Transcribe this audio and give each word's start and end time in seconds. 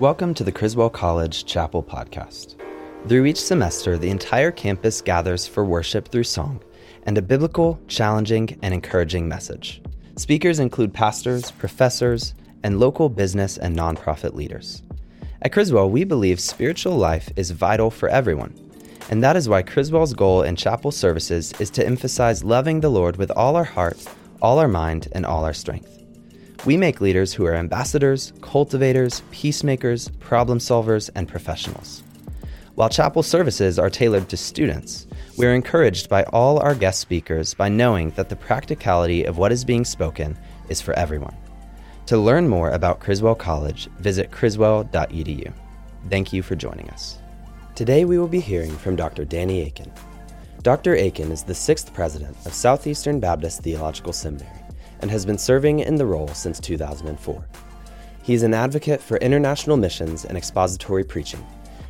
Welcome 0.00 0.32
to 0.36 0.44
the 0.44 0.50
Criswell 0.50 0.88
College 0.88 1.44
Chapel 1.44 1.82
Podcast. 1.82 2.58
Through 3.06 3.26
each 3.26 3.38
semester, 3.38 3.98
the 3.98 4.08
entire 4.08 4.50
campus 4.50 5.02
gathers 5.02 5.46
for 5.46 5.62
worship 5.62 6.08
through 6.08 6.24
song 6.24 6.62
and 7.02 7.18
a 7.18 7.22
biblical, 7.22 7.78
challenging, 7.86 8.58
and 8.62 8.72
encouraging 8.72 9.28
message. 9.28 9.82
Speakers 10.16 10.58
include 10.58 10.94
pastors, 10.94 11.50
professors, 11.50 12.32
and 12.62 12.80
local 12.80 13.10
business 13.10 13.58
and 13.58 13.76
nonprofit 13.76 14.32
leaders. 14.32 14.82
At 15.42 15.52
Criswell, 15.52 15.90
we 15.90 16.04
believe 16.04 16.40
spiritual 16.40 16.96
life 16.96 17.30
is 17.36 17.50
vital 17.50 17.90
for 17.90 18.08
everyone, 18.08 18.54
and 19.10 19.22
that 19.22 19.36
is 19.36 19.50
why 19.50 19.60
Criswell's 19.60 20.14
goal 20.14 20.40
in 20.40 20.56
chapel 20.56 20.92
services 20.92 21.52
is 21.60 21.68
to 21.72 21.86
emphasize 21.86 22.42
loving 22.42 22.80
the 22.80 22.88
Lord 22.88 23.18
with 23.18 23.30
all 23.32 23.54
our 23.54 23.64
heart, 23.64 24.02
all 24.40 24.60
our 24.60 24.66
mind, 24.66 25.08
and 25.12 25.26
all 25.26 25.44
our 25.44 25.52
strength. 25.52 25.99
We 26.66 26.76
make 26.76 27.00
leaders 27.00 27.32
who 27.32 27.46
are 27.46 27.54
ambassadors, 27.54 28.34
cultivators, 28.42 29.22
peacemakers, 29.30 30.10
problem 30.20 30.58
solvers, 30.58 31.08
and 31.14 31.26
professionals. 31.26 32.02
While 32.74 32.90
chapel 32.90 33.22
services 33.22 33.78
are 33.78 33.88
tailored 33.88 34.28
to 34.28 34.36
students, 34.36 35.06
we 35.38 35.46
are 35.46 35.54
encouraged 35.54 36.10
by 36.10 36.24
all 36.24 36.58
our 36.58 36.74
guest 36.74 37.00
speakers 37.00 37.54
by 37.54 37.70
knowing 37.70 38.10
that 38.10 38.28
the 38.28 38.36
practicality 38.36 39.24
of 39.24 39.38
what 39.38 39.52
is 39.52 39.64
being 39.64 39.86
spoken 39.86 40.36
is 40.68 40.82
for 40.82 40.92
everyone. 40.98 41.34
To 42.06 42.18
learn 42.18 42.46
more 42.46 42.72
about 42.72 43.00
Criswell 43.00 43.34
College, 43.34 43.88
visit 43.98 44.30
criswell.edu. 44.30 45.50
Thank 46.10 46.30
you 46.30 46.42
for 46.42 46.56
joining 46.56 46.90
us. 46.90 47.18
Today 47.74 48.04
we 48.04 48.18
will 48.18 48.28
be 48.28 48.40
hearing 48.40 48.76
from 48.76 48.96
Dr. 48.96 49.24
Danny 49.24 49.62
Akin. 49.62 49.90
Dr. 50.60 50.94
Akin 50.94 51.32
is 51.32 51.42
the 51.42 51.54
sixth 51.54 51.94
president 51.94 52.36
of 52.44 52.52
Southeastern 52.52 53.18
Baptist 53.18 53.62
Theological 53.62 54.12
Seminary 54.12 54.59
and 55.00 55.10
has 55.10 55.26
been 55.26 55.38
serving 55.38 55.80
in 55.80 55.96
the 55.96 56.06
role 56.06 56.28
since 56.28 56.60
2004. 56.60 57.46
He 58.22 58.34
is 58.34 58.42
an 58.42 58.54
advocate 58.54 59.00
for 59.00 59.16
international 59.18 59.76
missions 59.76 60.24
and 60.24 60.36
expository 60.36 61.04
preaching, 61.04 61.44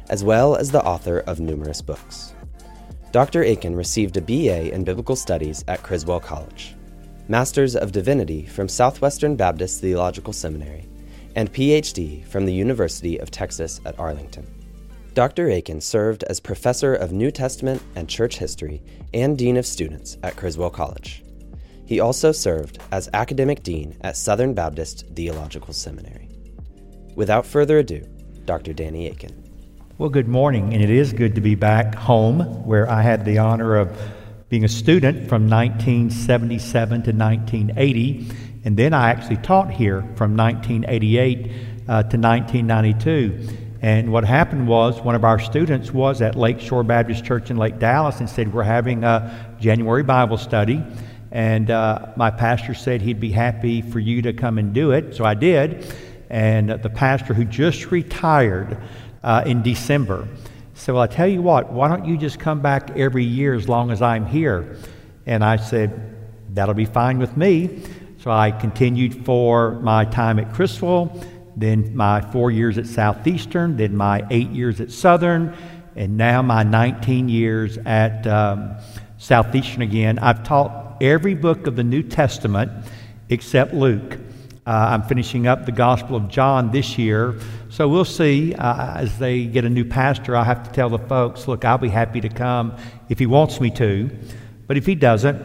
as 0.09 0.25
well 0.25 0.57
as 0.57 0.71
the 0.71 0.85
author 0.85 1.19
of 1.21 1.41
numerous 1.41 1.83
books. 1.83 2.35
Dr. 3.13 3.43
Akin 3.43 3.75
received 3.75 4.17
a 4.17 4.21
BA 4.21 4.73
in 4.73 4.85
Biblical 4.85 5.17
Studies 5.17 5.65
at 5.67 5.83
Criswell 5.83 6.21
College, 6.21 6.77
Masters 7.29 7.75
of 7.75 7.93
Divinity 7.93 8.47
from 8.47 8.69
Southwestern 8.69 9.37
Baptist 9.37 9.81
Theological 9.81 10.33
Seminary, 10.33 10.89
and 11.35 11.53
PhD 11.53 12.25
from 12.27 12.47
the 12.47 12.53
University 12.53 13.19
of 13.19 13.31
Texas 13.31 13.81
at 13.85 13.99
Arlington. 13.99 14.47
Dr. 15.15 15.51
Akin 15.51 15.81
served 15.81 16.23
as 16.25 16.39
Professor 16.39 16.95
of 16.95 17.13
New 17.13 17.33
Testament 17.33 17.83
and 17.97 18.09
Church 18.09 18.39
History 18.39 18.81
and 19.13 19.37
Dean 19.37 19.57
of 19.57 19.67
Students 19.67 20.17
at 20.23 20.37
Criswell 20.37 20.71
College. 20.71 21.25
He 21.91 21.99
also 21.99 22.31
served 22.31 22.79
as 22.93 23.11
academic 23.15 23.65
dean 23.65 23.97
at 24.03 24.17
Southern 24.17 24.55
Baptist 24.55 25.07
Theological 25.17 25.75
Seminary. 25.75 26.29
Without 27.17 27.45
further 27.45 27.81
ado, 27.81 28.07
Dr. 28.45 28.73
Danny 28.73 29.09
Akin. 29.09 29.35
Well, 29.99 30.09
good 30.09 30.29
morning, 30.29 30.73
and 30.73 30.85
it 30.85 30.89
is 30.89 31.13
good 31.13 31.35
to 31.35 31.41
be 31.41 31.57
back 31.57 31.97
home 31.97 32.65
where 32.65 32.89
I 32.89 33.03
had 33.03 33.25
the 33.25 33.39
honor 33.39 33.75
of 33.75 33.91
being 34.49 34.63
a 34.63 34.69
student 34.69 35.29
from 35.29 35.51
1977 35.51 37.03
to 37.03 37.11
1980, 37.11 38.31
and 38.65 38.77
then 38.77 38.95
I 38.95 39.11
actually 39.11 39.39
taught 39.39 39.73
here 39.73 40.03
from 40.15 40.37
1988 40.37 41.39
uh, 41.89 42.03
to 42.05 42.17
1992. 42.17 43.49
And 43.83 44.13
what 44.13 44.25
happened 44.25 44.69
was 44.69 45.01
one 45.01 45.17
of 45.17 45.25
our 45.25 45.41
students 45.41 45.91
was 45.91 46.23
at 46.23 46.37
Lakeshore 46.37 46.85
Baptist 46.85 47.25
Church 47.25 47.51
in 47.51 47.57
Lake 47.57 47.81
Dallas 47.81 48.21
and 48.21 48.31
said, 48.31 48.55
We're 48.55 48.63
having 48.63 49.03
a 49.03 49.57
January 49.59 50.05
Bible 50.05 50.39
study. 50.39 50.85
And 51.33 51.71
uh, 51.71 52.07
my 52.17 52.31
pastor 52.31 52.75
said 52.75 53.03
he'd 53.03 53.21
be 53.21 53.31
happy 53.31 53.83
for 53.83 54.01
you 54.01 54.23
to 54.23 54.33
come 54.33 54.59
and 54.59 54.73
do 54.73 54.91
it. 54.91 55.15
So 55.15 55.25
I 55.25 55.35
did. 55.35 55.95
And 56.29 56.71
the 56.71 56.91
pastor 56.91 57.35
who 57.35 57.45
just 57.45 57.91
retired 57.91 58.79
uh, 59.23 59.43
in 59.47 59.63
December 59.63 60.29
said, 60.75 60.95
Well, 60.95 61.03
I 61.03 61.07
tell 61.07 61.27
you 61.29 61.43
what, 61.43 61.73
why 61.73 61.89
don't 61.89 62.05
you 62.05 62.17
just 62.17 62.39
come 62.39 62.61
back 62.61 62.97
every 62.97 63.25
year 63.25 63.55
as 63.55 63.69
long 63.69 63.91
as 63.91 64.03
I'm 64.03 64.27
here? 64.27 64.77
And 65.27 65.45
I 65.45 65.57
said, 65.57 66.17
That'll 66.51 66.75
be 66.75 66.85
fine 66.85 67.19
with 67.19 67.37
me. 67.37 67.83
So 68.19 68.31
I 68.31 68.51
continued 68.51 69.25
for 69.25 69.73
my 69.81 70.05
time 70.05 70.39
at 70.39 70.53
Criswell, 70.53 71.25
then 71.57 71.97
my 71.97 72.21
four 72.21 72.51
years 72.51 72.77
at 72.77 72.87
Southeastern, 72.87 73.77
then 73.77 73.97
my 73.97 74.27
eight 74.31 74.51
years 74.51 74.81
at 74.81 74.91
Southern, 74.91 75.57
and 75.97 76.17
now 76.17 76.43
my 76.43 76.63
19 76.63 77.29
years 77.29 77.79
at 77.79 78.27
um, 78.27 78.77
Southeastern 79.17 79.83
again. 79.83 80.19
I've 80.19 80.43
taught 80.43 80.90
every 81.01 81.35
book 81.35 81.67
of 81.67 81.77
the 81.77 81.85
New 81.85 82.03
Testament 82.03 82.71
except 83.29 83.75
Luke. 83.75 84.19
Uh, 84.67 84.89
I'm 84.91 85.03
finishing 85.03 85.47
up 85.47 85.67
the 85.67 85.73
Gospel 85.73 86.17
of 86.17 86.29
John 86.29 86.71
this 86.71 86.99
year. 86.99 87.35
So 87.71 87.89
we'll 87.89 88.05
see 88.05 88.55
uh, 88.55 88.99
as 88.99 89.19
they 89.19 89.47
get 89.47 89.65
a 89.65 89.71
new 89.71 89.85
pastor. 89.85 90.37
I 90.37 90.45
have 90.45 90.63
to 90.65 90.71
tell 90.71 90.91
the 90.91 90.99
folks, 90.99 91.49
look, 91.49 91.65
I'll 91.65 91.79
be 91.79 91.89
happy 91.89 92.21
to 92.21 92.29
come 92.29 92.77
if 93.09 93.19
he 93.19 93.27
wants 93.27 93.61
me 93.61 93.71
to. 93.73 94.11
But 94.67 94.77
if 94.77 94.87
he 94.87 94.95
doesn't, 94.95 95.41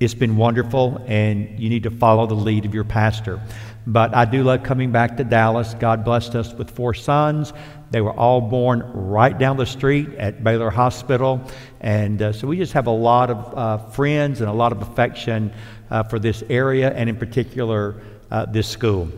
it's 0.00 0.14
been 0.14 0.36
wonderful, 0.36 1.04
and 1.06 1.60
you 1.60 1.68
need 1.68 1.84
to 1.84 1.90
follow 1.90 2.26
the 2.26 2.34
lead 2.34 2.64
of 2.64 2.74
your 2.74 2.84
pastor. 2.84 3.40
But 3.86 4.14
I 4.14 4.24
do 4.24 4.42
love 4.42 4.62
coming 4.62 4.92
back 4.92 5.16
to 5.16 5.24
Dallas. 5.24 5.74
God 5.74 6.04
blessed 6.04 6.34
us 6.34 6.52
with 6.52 6.70
four 6.70 6.94
sons. 6.94 7.52
They 7.90 8.00
were 8.00 8.12
all 8.12 8.40
born 8.40 8.80
right 8.94 9.36
down 9.36 9.56
the 9.58 9.66
street 9.66 10.14
at 10.14 10.42
Baylor 10.42 10.70
Hospital. 10.70 11.42
And 11.82 12.22
uh, 12.22 12.32
so 12.32 12.46
we 12.46 12.56
just 12.56 12.72
have 12.74 12.86
a 12.86 12.92
lot 12.92 13.28
of 13.28 13.58
uh, 13.58 13.78
friends 13.90 14.40
and 14.40 14.48
a 14.48 14.52
lot 14.52 14.70
of 14.70 14.82
affection 14.82 15.52
uh, 15.90 16.04
for 16.04 16.20
this 16.20 16.44
area 16.48 16.92
and, 16.94 17.10
in 17.10 17.16
particular, 17.16 18.00
uh, 18.30 18.46
this 18.46 18.68
school. 18.68 19.08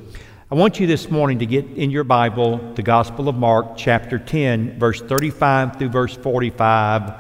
I 0.51 0.55
want 0.55 0.81
you 0.81 0.87
this 0.87 1.11
morning 1.11 1.41
to 1.41 1.47
get 1.47 1.67
in 1.67 1.91
your 1.91 2.05
Bible 2.05 2.57
the 2.75 2.83
Gospel 2.83 3.29
of 3.29 3.35
Mark, 3.35 3.77
chapter 3.77 4.19
10, 4.19 4.79
verse 4.79 5.03
35 5.03 5.77
through 5.77 5.91
verse 5.91 6.17
45. 6.17 7.13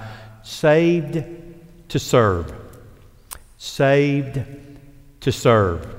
Saved 0.42 1.22
to 1.90 1.98
serve. 1.98 2.54
Saved 3.58 4.42
to 5.20 5.32
serve. 5.32 5.94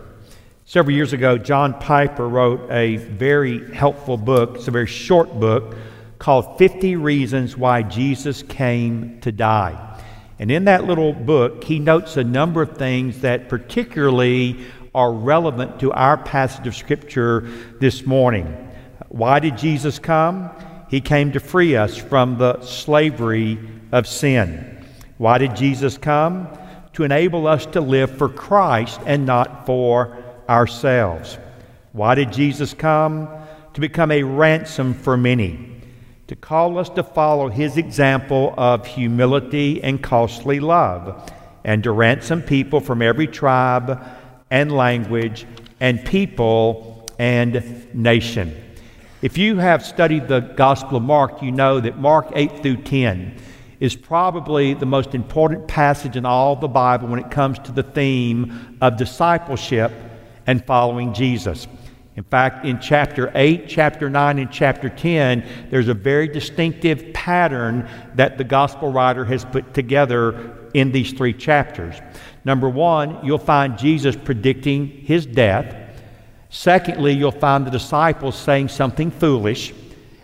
Several 0.66 0.96
years 0.96 1.14
ago, 1.14 1.38
John 1.38 1.76
Piper 1.76 2.28
wrote 2.28 2.72
a 2.72 2.98
very 2.98 3.72
helpful 3.76 4.18
book. 4.18 4.56
It's 4.56 4.68
a 4.68 4.72
very 4.72 4.88
short 4.88 5.40
book 5.40 5.76
called 6.20 6.58
50 6.58 6.96
Reasons 6.96 7.58
Why 7.58 7.82
Jesus 7.82 8.44
Came 8.44 9.20
to 9.22 9.32
Die. 9.32 10.00
And 10.40 10.52
in 10.52 10.66
that 10.66 10.86
little 10.86 11.14
book, 11.14 11.64
he 11.64 11.80
notes 11.80 12.18
a 12.18 12.24
number 12.24 12.62
of 12.62 12.78
things 12.78 13.22
that 13.22 13.48
particularly 13.48 14.66
are 14.94 15.12
relevant 15.12 15.80
to 15.82 15.92
our 15.92 16.18
passage 16.18 16.68
of 16.68 16.76
Scripture 16.76 17.50
this 17.80 18.06
morning. 18.06 18.46
Why 19.10 19.40
did 19.40 19.58
Jesus 19.58 20.00
come? 20.00 20.50
He 20.90 21.02
came 21.02 21.32
to 21.34 21.40
free 21.40 21.76
us 21.76 21.98
from 21.98 22.38
the 22.38 22.62
slavery 22.62 23.60
of 23.92 24.08
sin. 24.08 24.86
Why 25.18 25.38
did 25.38 25.56
Jesus 25.56 25.98
come? 25.98 26.48
To 26.94 27.04
enable 27.04 27.48
us 27.48 27.66
to 27.68 27.82
live 27.82 28.18
for 28.18 28.30
Christ 28.30 29.00
and 29.06 29.26
not 29.26 29.66
for 29.66 30.18
ourselves. 30.48 31.38
Why 31.92 32.16
did 32.16 32.32
Jesus 32.32 32.74
come? 32.74 33.30
To 33.74 33.82
become 33.82 34.12
a 34.12 34.24
ransom 34.24 34.94
for 34.94 35.18
many, 35.18 35.75
to 36.28 36.36
call 36.36 36.78
us 36.78 36.90
to 36.90 37.04
follow 37.04 37.50
his 37.50 37.78
example 37.78 38.54
of 38.58 38.86
humility 38.86 39.84
and 39.84 40.02
costly 40.02 40.60
love, 40.60 41.32
and 41.64 41.84
to 41.84 41.92
ransom 41.92 42.42
people 42.42 42.80
from 42.80 43.02
every 43.02 43.28
tribe 43.28 44.00
and 44.50 44.72
language 44.72 45.46
and 45.80 46.04
people 46.06 47.08
and 47.20 47.94
nation. 47.94 48.56
If 49.22 49.38
you 49.38 49.58
have 49.58 49.86
studied 49.86 50.28
the 50.28 50.40
Gospel 50.40 50.98
of 50.98 51.04
Mark, 51.04 51.42
you 51.42 51.52
know 51.52 51.80
that 51.80 51.98
Mark 51.98 52.28
8 52.34 52.62
through 52.62 52.78
10 52.78 53.38
is 53.80 53.96
probably 53.96 54.74
the 54.74 54.86
most 54.86 55.16
important 55.16 55.68
passage 55.68 56.16
in 56.16 56.26
all 56.26 56.56
the 56.56 56.68
Bible 56.68 57.08
when 57.08 57.20
it 57.20 57.32
comes 57.32 57.60
to 57.60 57.72
the 57.72 57.84
theme 57.84 58.78
of 58.82 58.98
discipleship 58.98 59.92
and 60.48 60.64
following 60.66 61.14
Jesus. 61.14 61.68
In 62.16 62.24
fact, 62.24 62.66
in 62.66 62.80
chapter 62.80 63.30
8, 63.36 63.68
chapter 63.68 64.10
9, 64.10 64.40
and 64.40 64.50
chapter 64.50 64.90
10, 64.90 65.68
there's 65.70 65.90
a 65.90 65.94
very 65.94 66.30
distinctive 66.30 67.14
pattern 67.14 67.90
that 68.16 68.38
the 68.38 68.44
gospel 68.44 68.92
writer 68.92 69.26
has 69.26 69.44
put 69.44 69.74
together 69.74 70.70
in 70.74 70.92
these 70.92 71.12
three 71.12 71.34
chapters. 71.34 71.96
Number 72.46 72.70
one, 72.70 73.26
you'll 73.26 73.38
find 73.38 73.78
Jesus 73.78 74.16
predicting 74.16 74.88
his 74.88 75.26
death. 75.26 75.76
Secondly, 76.50 77.12
you'll 77.12 77.32
find 77.32 77.68
the 77.68 77.72
disciples 77.72 78.38
saying 78.38 78.70
something 78.70 79.12
foolish. 79.12 79.74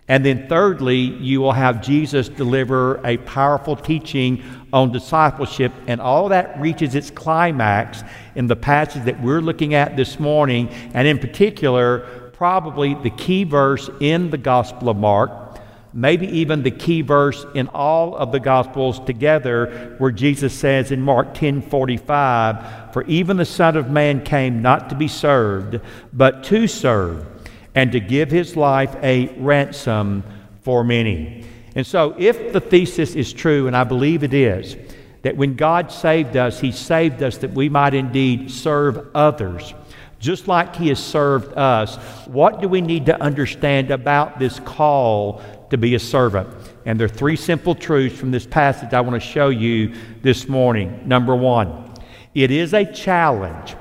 And 0.07 0.25
then, 0.25 0.48
thirdly, 0.48 0.98
you 0.98 1.42
will 1.42 1.53
have 1.53 1.81
Jesus 1.81 2.27
deliver 2.27 3.00
a 3.06 3.18
powerful 3.18 3.75
teaching 3.75 4.44
on 4.74 4.92
discipleship, 4.92 5.71
and 5.88 6.01
all 6.01 6.30
that 6.30 6.59
reaches 6.59 6.95
its 6.95 7.12
climax 7.12 8.03
in 8.36 8.48
the 8.48 8.56
passage 8.56 9.06
that 9.06 9.21
we're 9.21 9.42
looking 9.42 9.74
at 9.74 9.95
this 9.95 10.19
morning, 10.19 10.69
and 10.94 11.07
in 11.07 11.19
particular, 11.19 12.31
probably 12.33 12.95
the 12.95 13.09
key 13.12 13.44
verse 13.44 13.89
in 14.00 14.31
the 14.31 14.38
Gospel 14.38 14.89
of 14.89 14.98
Mark, 14.98 15.59
maybe 15.94 16.25
even 16.27 16.63
the 16.63 16.71
key 16.71 17.01
verse 17.01 17.45
in 17.54 17.68
all 17.68 18.15
of 18.15 18.31
the 18.31 18.39
Gospels 18.39 19.00
together, 19.01 19.95
where 20.00 20.12
Jesus 20.12 20.54
says 20.54 20.92
in 20.92 21.01
Mark 21.01 21.33
10 21.36 21.62
45, 21.62 22.94
For 22.94 23.04
even 23.04 23.38
the 23.38 23.45
Son 23.45 23.77
of 23.77 23.89
Man 23.89 24.24
came 24.24 24.62
not 24.62 24.89
to 24.89 24.95
be 24.95 25.07
served, 25.07 25.80
but 26.12 26.44
to 26.45 26.68
serve 26.68 27.27
and 27.75 27.91
to 27.91 28.00
give 28.00 28.29
his 28.31 28.56
life 28.56 28.95
a 29.01 29.27
ransom 29.38 30.23
for 30.62 30.83
many. 30.83 31.45
And 31.75 31.88
so, 31.88 32.15
if 32.18 32.51
the 32.51 32.59
thesis 32.59 33.15
is 33.15 33.31
true, 33.31 33.68
and 33.68 33.75
I 33.75 33.83
believe 33.83 34.23
it 34.23 34.33
is, 34.33 34.75
that 35.21 35.38
when 35.38 35.56
God 35.56 35.91
saved 35.91 36.35
us, 36.35 36.59
he 36.59 36.71
saved 36.71 37.23
us 37.23 37.38
that 37.38 37.51
we 37.51 37.69
might 37.69 37.94
indeed 37.94 38.51
serve 38.51 39.07
others, 39.15 39.73
just 40.19 40.47
like 40.47 40.75
he 40.75 40.89
has 40.89 41.03
served 41.03 41.57
us, 41.57 41.95
what 42.27 42.62
do 42.62 42.68
we 42.68 42.81
need 42.81 43.06
to 43.06 43.21
understand 43.21 43.89
about 43.89 44.38
this 44.38 44.59
call 44.59 45.41
to 45.69 45.77
be 45.77 45.95
a 45.95 46.00
servant? 46.00 46.50
And 46.85 47.00
there 47.00 47.06
are 47.06 47.09
three 47.09 47.35
simple 47.35 47.73
truths 47.73 48.18
from 48.19 48.31
this 48.31 48.45
passage 48.45 48.94
I 48.94 49.01
want 49.01 49.21
to 49.21 49.27
show 49.27 49.50
you 49.50 49.94
this 50.21 50.47
morning. 50.47 51.07
Number 51.07 51.35
one, 51.35 51.94
it 52.33 52.51
is 52.51 52.73
a 52.73 52.85
challenge 52.91 53.75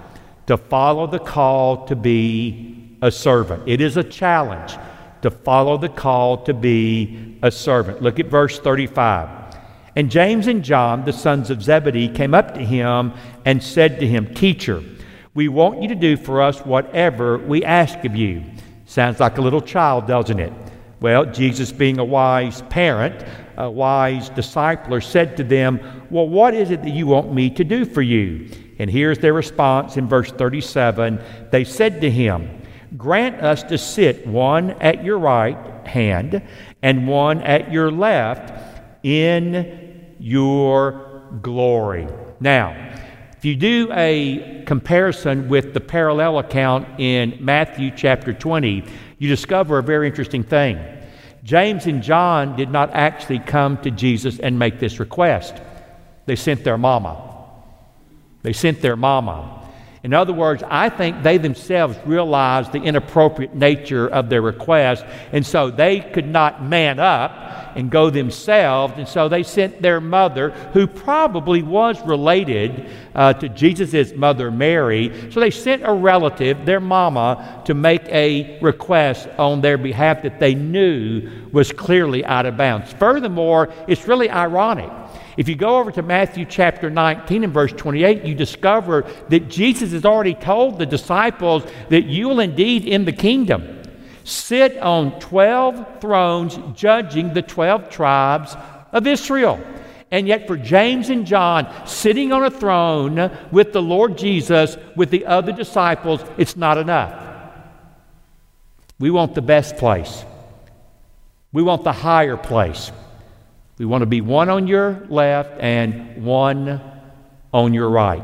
to 0.47 0.57
follow 0.57 1.07
the 1.07 1.19
call 1.19 1.87
to 1.87 1.97
be 1.97 2.80
a 3.03 3.11
servant. 3.11 3.63
It 3.67 3.81
is 3.81 3.97
a 3.97 4.05
challenge 4.05 4.77
to 5.23 5.31
follow 5.31 5.77
the 5.77 5.89
call 5.89 6.45
to 6.45 6.55
be 6.55 7.39
a 7.43 7.51
servant. 7.51 8.03
Look 8.03 8.19
at 8.19 8.27
verse 8.27 8.59
35. 8.59 9.41
And 9.97 10.11
James 10.11 10.47
and 10.47 10.63
John, 10.63 11.05
the 11.05 11.13
sons 11.13 11.51
of 11.51 11.63
Zebedee, 11.63 12.09
came 12.09 12.35
up 12.35 12.55
to 12.55 12.65
him 12.65 13.13
and 13.45 13.63
said 13.63 14.01
to 14.01 14.07
him, 14.07 14.35
Teacher, 14.35 14.83
we 15.35 15.49
want 15.49 15.83
you 15.83 15.89
to 15.89 15.95
do 15.95 16.17
for 16.17 16.43
us 16.43 16.61
whatever 16.61 17.39
we 17.39 17.65
ask 17.65 18.05
of 18.05 18.17
you. 18.17 18.45
Sounds 18.87 19.21
like 19.21 19.39
a 19.39 19.43
little 19.43 19.61
child, 19.61 20.07
doesn't 20.07 20.39
it? 20.39 20.53
Well, 21.01 21.25
Jesus, 21.25 21.73
being 21.73 21.99
a 21.99 22.05
wise 22.05 22.63
parent, 22.63 23.25
a 23.57 23.71
wise 23.71 24.31
discipler, 24.31 25.03
said 25.03 25.37
to 25.39 25.45
them, 25.45 25.81
Well, 26.11 26.29
what 26.29 26.55
is 26.55 26.71
it 26.71 26.83
that 26.83 26.91
you 26.91 27.07
want 27.07 27.33
me 27.33 27.51
to 27.51 27.65
do 27.65 27.85
for 27.85 28.03
you? 28.03 28.51
And 28.79 28.91
here's 28.91 29.19
their 29.19 29.33
response 29.33 29.97
in 29.97 30.09
verse 30.09 30.31
37 30.31 31.21
They 31.51 31.65
said 31.65 32.01
to 32.01 32.11
him, 32.11 32.60
Grant 32.97 33.41
us 33.41 33.63
to 33.65 33.79
sit 33.79 34.27
one 34.27 34.71
at 34.81 35.05
your 35.05 35.19
right 35.19 35.87
hand 35.87 36.43
and 36.83 37.07
one 37.07 37.41
at 37.43 37.73
your 37.73 37.91
left 37.91 38.53
in 39.05 40.15
your 40.19 41.23
glory. 41.43 42.09
Now, 42.41 42.91
if 43.37 43.45
you 43.45 43.57
do 43.57 43.89
a 43.93 44.65
comparison 44.67 45.49
with 45.49 45.73
the 45.73 45.81
parallel 45.81 46.39
account 46.39 47.01
in 47.01 47.39
Matthew 47.41 47.91
chapter 47.97 48.33
20, 48.33 48.85
you 49.19 49.29
discover 49.29 49.79
a 49.79 49.83
very 49.83 50.09
interesting 50.09 50.43
thing. 50.43 50.79
James 51.43 51.87
and 51.87 52.03
John 52.03 52.57
did 52.57 52.71
not 52.71 52.91
actually 52.91 53.39
come 53.39 53.79
to 53.79 53.91
Jesus 53.91 54.39
and 54.39 54.59
make 54.59 54.79
this 54.79 55.01
request, 55.01 55.55
they 56.27 56.37
sent 56.37 56.65
their 56.65 56.77
mama. 56.77 57.17
They 58.43 58.53
sent 58.53 58.83
their 58.83 58.97
mama. 58.97 59.60
In 60.03 60.15
other 60.15 60.33
words, 60.33 60.63
I 60.67 60.89
think 60.89 61.23
they 61.23 61.37
themselves 61.37 61.95
realized 62.07 62.73
the 62.73 62.81
inappropriate 62.81 63.55
nature 63.55 64.09
of 64.09 64.31
their 64.31 64.41
request, 64.41 65.05
and 65.31 65.45
so 65.45 65.71
they 65.71 66.01
could 66.01 66.27
not 66.27 66.65
man 66.65 66.99
up 66.99 67.77
and 67.77 67.91
go 67.91 68.09
themselves, 68.09 68.95
and 68.97 69.07
so 69.07 69.29
they 69.29 69.43
sent 69.43 69.83
their 69.83 70.01
mother, 70.01 70.51
who 70.73 70.87
probably 70.87 71.63
was 71.63 72.01
related 72.01 72.91
uh, 73.15 73.35
to 73.35 73.49
Jesus' 73.51 74.15
mother 74.15 74.51
Mary. 74.51 75.31
So 75.31 75.39
they 75.39 75.51
sent 75.51 75.83
a 75.85 75.93
relative, 75.93 76.65
their 76.65 76.81
mama, 76.81 77.63
to 77.67 77.75
make 77.75 78.05
a 78.07 78.59
request 78.61 79.29
on 79.39 79.61
their 79.61 79.77
behalf 79.77 80.23
that 80.23 80.41
they 80.41 80.55
knew 80.55 81.29
was 81.53 81.73
clearly 81.73 82.25
out 82.25 82.47
of 82.47 82.57
bounds. 82.57 82.91
Furthermore, 82.95 83.73
it's 83.87 84.09
really 84.09 84.31
ironic 84.31 84.91
if 85.41 85.49
you 85.49 85.57
go 85.57 85.79
over 85.79 85.91
to 85.93 86.03
Matthew 86.03 86.45
chapter 86.45 86.91
19 86.91 87.45
and 87.45 87.53
verse 87.55 87.73
28, 87.73 88.25
you 88.27 88.35
discover 88.35 89.11
that 89.31 89.49
Jesus 89.49 89.93
has 89.93 90.05
already 90.05 90.35
told 90.35 90.79
the 90.79 90.85
disciples 90.85 91.65
that 91.89 92.05
you 92.05 92.29
will 92.29 92.41
indeed 92.41 92.85
in 92.85 93.07
the 93.07 93.13
kingdom 93.15 93.83
sit 94.23 94.77
on 94.77 95.19
12 95.19 95.99
thrones 95.99 96.59
judging 96.75 97.33
the 97.33 97.41
12 97.41 97.89
tribes 97.89 98.55
of 98.93 99.07
Israel. 99.07 99.59
And 100.11 100.29
yet, 100.29 100.47
for 100.47 100.59
James 100.59 101.09
and 101.09 101.27
John 101.27 101.87
sitting 101.87 102.33
on 102.33 102.45
a 102.45 102.51
throne 102.51 103.31
with 103.51 103.73
the 103.73 103.81
Lord 103.81 104.19
Jesus, 104.19 104.77
with 104.95 105.09
the 105.09 105.25
other 105.25 105.53
disciples, 105.53 106.23
it's 106.37 106.55
not 106.55 106.77
enough. 106.77 107.19
We 108.99 109.11
want 109.11 109.35
the 109.35 109.41
best 109.41 109.79
place, 109.79 110.23
we 111.51 111.63
want 111.63 111.83
the 111.83 111.93
higher 111.93 112.37
place. 112.37 112.93
We 113.81 113.87
want 113.87 114.03
to 114.03 114.07
be 114.07 114.21
one 114.21 114.51
on 114.51 114.67
your 114.67 115.07
left 115.09 115.59
and 115.59 116.23
one 116.23 116.83
on 117.51 117.73
your 117.73 117.89
right. 117.89 118.23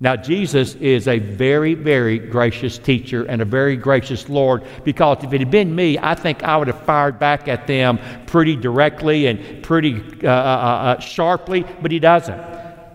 Now, 0.00 0.16
Jesus 0.16 0.74
is 0.74 1.06
a 1.06 1.20
very, 1.20 1.74
very 1.74 2.18
gracious 2.18 2.76
teacher 2.76 3.22
and 3.22 3.40
a 3.40 3.44
very 3.44 3.76
gracious 3.76 4.28
Lord 4.28 4.64
because 4.82 5.22
if 5.22 5.32
it 5.32 5.38
had 5.38 5.52
been 5.52 5.76
me, 5.76 5.96
I 5.96 6.16
think 6.16 6.42
I 6.42 6.56
would 6.56 6.66
have 6.66 6.82
fired 6.82 7.20
back 7.20 7.46
at 7.46 7.68
them 7.68 8.00
pretty 8.26 8.56
directly 8.56 9.28
and 9.28 9.62
pretty 9.62 9.94
uh, 10.24 10.28
uh, 10.28 10.32
uh, 10.32 10.96
uh 10.96 10.98
sharply, 10.98 11.64
but 11.80 11.92
he 11.92 12.00
doesn't. 12.00 12.42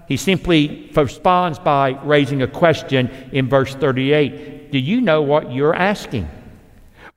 He 0.06 0.18
simply 0.18 0.92
responds 0.94 1.60
by 1.60 1.92
raising 2.04 2.42
a 2.42 2.48
question 2.48 3.10
in 3.32 3.48
verse 3.48 3.74
38 3.74 4.74
Do 4.74 4.80
you 4.80 5.00
know 5.00 5.22
what 5.22 5.54
you're 5.54 5.74
asking? 5.74 6.28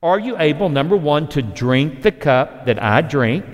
Are 0.05 0.21
you 0.21 0.39
able, 0.39 0.69
number 0.69 0.97
one, 0.97 1.27
to 1.31 1.43
drink 1.43 2.03
the 2.03 2.13
cup 2.13 2.67
that 2.67 2.81
I 2.81 3.01
drink? 3.01 3.45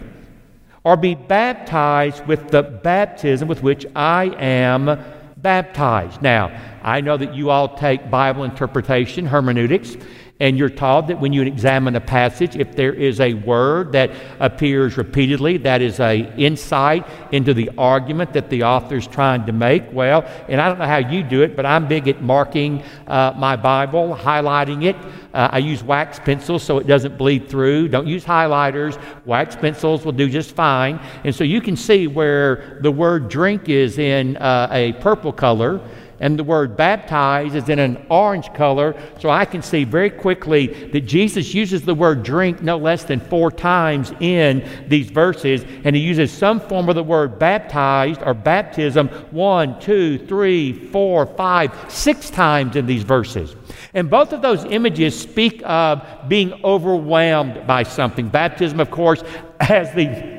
Or 0.88 0.96
be 0.96 1.14
baptized 1.14 2.26
with 2.26 2.48
the 2.48 2.62
baptism 2.62 3.46
with 3.46 3.62
which 3.62 3.84
I 3.94 4.34
am 4.38 4.98
baptized. 5.36 6.22
Now, 6.22 6.50
I 6.82 7.02
know 7.02 7.18
that 7.18 7.34
you 7.34 7.50
all 7.50 7.76
take 7.76 8.10
Bible 8.10 8.42
interpretation, 8.44 9.26
hermeneutics, 9.26 9.98
and 10.40 10.56
you're 10.56 10.68
taught 10.68 11.08
that 11.08 11.20
when 11.20 11.32
you 11.32 11.42
examine 11.42 11.96
a 11.96 12.00
passage, 12.00 12.54
if 12.54 12.76
there 12.76 12.94
is 12.94 13.20
a 13.20 13.34
word 13.34 13.92
that 13.92 14.10
appears 14.38 14.96
repeatedly, 14.96 15.56
that 15.58 15.82
is 15.82 15.98
a 15.98 16.32
insight 16.36 17.04
into 17.32 17.52
the 17.52 17.70
argument 17.76 18.32
that 18.32 18.48
the 18.48 18.62
author 18.62 18.96
is 18.96 19.06
trying 19.06 19.44
to 19.46 19.52
make. 19.52 19.92
Well, 19.92 20.22
and 20.48 20.60
I 20.60 20.68
don't 20.68 20.78
know 20.78 20.86
how 20.86 20.98
you 20.98 21.24
do 21.24 21.42
it, 21.42 21.56
but 21.56 21.66
I'm 21.66 21.88
big 21.88 22.06
at 22.06 22.22
marking 22.22 22.82
uh, 23.08 23.34
my 23.36 23.56
Bible, 23.56 24.16
highlighting 24.16 24.84
it. 24.84 24.96
Uh, 25.34 25.48
I 25.52 25.58
use 25.58 25.82
wax 25.82 26.20
pencils 26.20 26.62
so 26.62 26.78
it 26.78 26.86
doesn't 26.86 27.18
bleed 27.18 27.48
through. 27.48 27.88
Don't 27.88 28.06
use 28.06 28.24
highlighters. 28.24 29.00
Wax 29.26 29.56
pencils 29.56 30.04
will 30.04 30.12
do 30.12 30.28
just 30.30 30.54
fine. 30.54 31.00
And 31.24 31.34
so 31.34 31.42
you 31.42 31.60
can 31.60 31.76
see 31.76 32.06
where 32.06 32.78
the 32.82 32.92
word 32.92 33.28
drink 33.28 33.68
is 33.68 33.98
in 33.98 34.36
uh, 34.36 34.68
a 34.70 34.92
purple 34.94 35.32
color 35.32 35.80
and 36.20 36.38
the 36.38 36.44
word 36.44 36.76
baptize 36.76 37.54
is 37.54 37.68
in 37.68 37.78
an 37.78 38.04
orange 38.10 38.52
color. 38.54 38.94
So 39.20 39.30
I 39.30 39.44
can 39.44 39.62
see 39.62 39.84
very 39.84 40.10
quickly 40.10 40.66
that 40.90 41.02
Jesus 41.02 41.54
uses 41.54 41.82
the 41.82 41.94
word 41.94 42.22
drink 42.22 42.62
no 42.62 42.76
less 42.76 43.04
than 43.04 43.20
four 43.20 43.50
times 43.50 44.12
in 44.20 44.68
these 44.88 45.10
verses, 45.10 45.64
and 45.84 45.94
he 45.94 46.02
uses 46.02 46.32
some 46.32 46.60
form 46.60 46.88
of 46.88 46.94
the 46.94 47.02
word 47.02 47.38
baptized 47.38 48.22
or 48.22 48.34
baptism 48.34 49.08
one, 49.30 49.78
two, 49.80 50.18
three, 50.26 50.72
four, 50.72 51.26
five, 51.26 51.72
six 51.88 52.30
times 52.30 52.76
in 52.76 52.86
these 52.86 53.02
verses. 53.02 53.54
And 53.94 54.10
both 54.10 54.32
of 54.32 54.42
those 54.42 54.64
images 54.64 55.18
speak 55.18 55.62
of 55.64 56.06
being 56.28 56.52
overwhelmed 56.64 57.66
by 57.66 57.82
something. 57.84 58.28
Baptism, 58.28 58.80
of 58.80 58.90
course, 58.90 59.22
has 59.60 59.92
the 59.92 60.37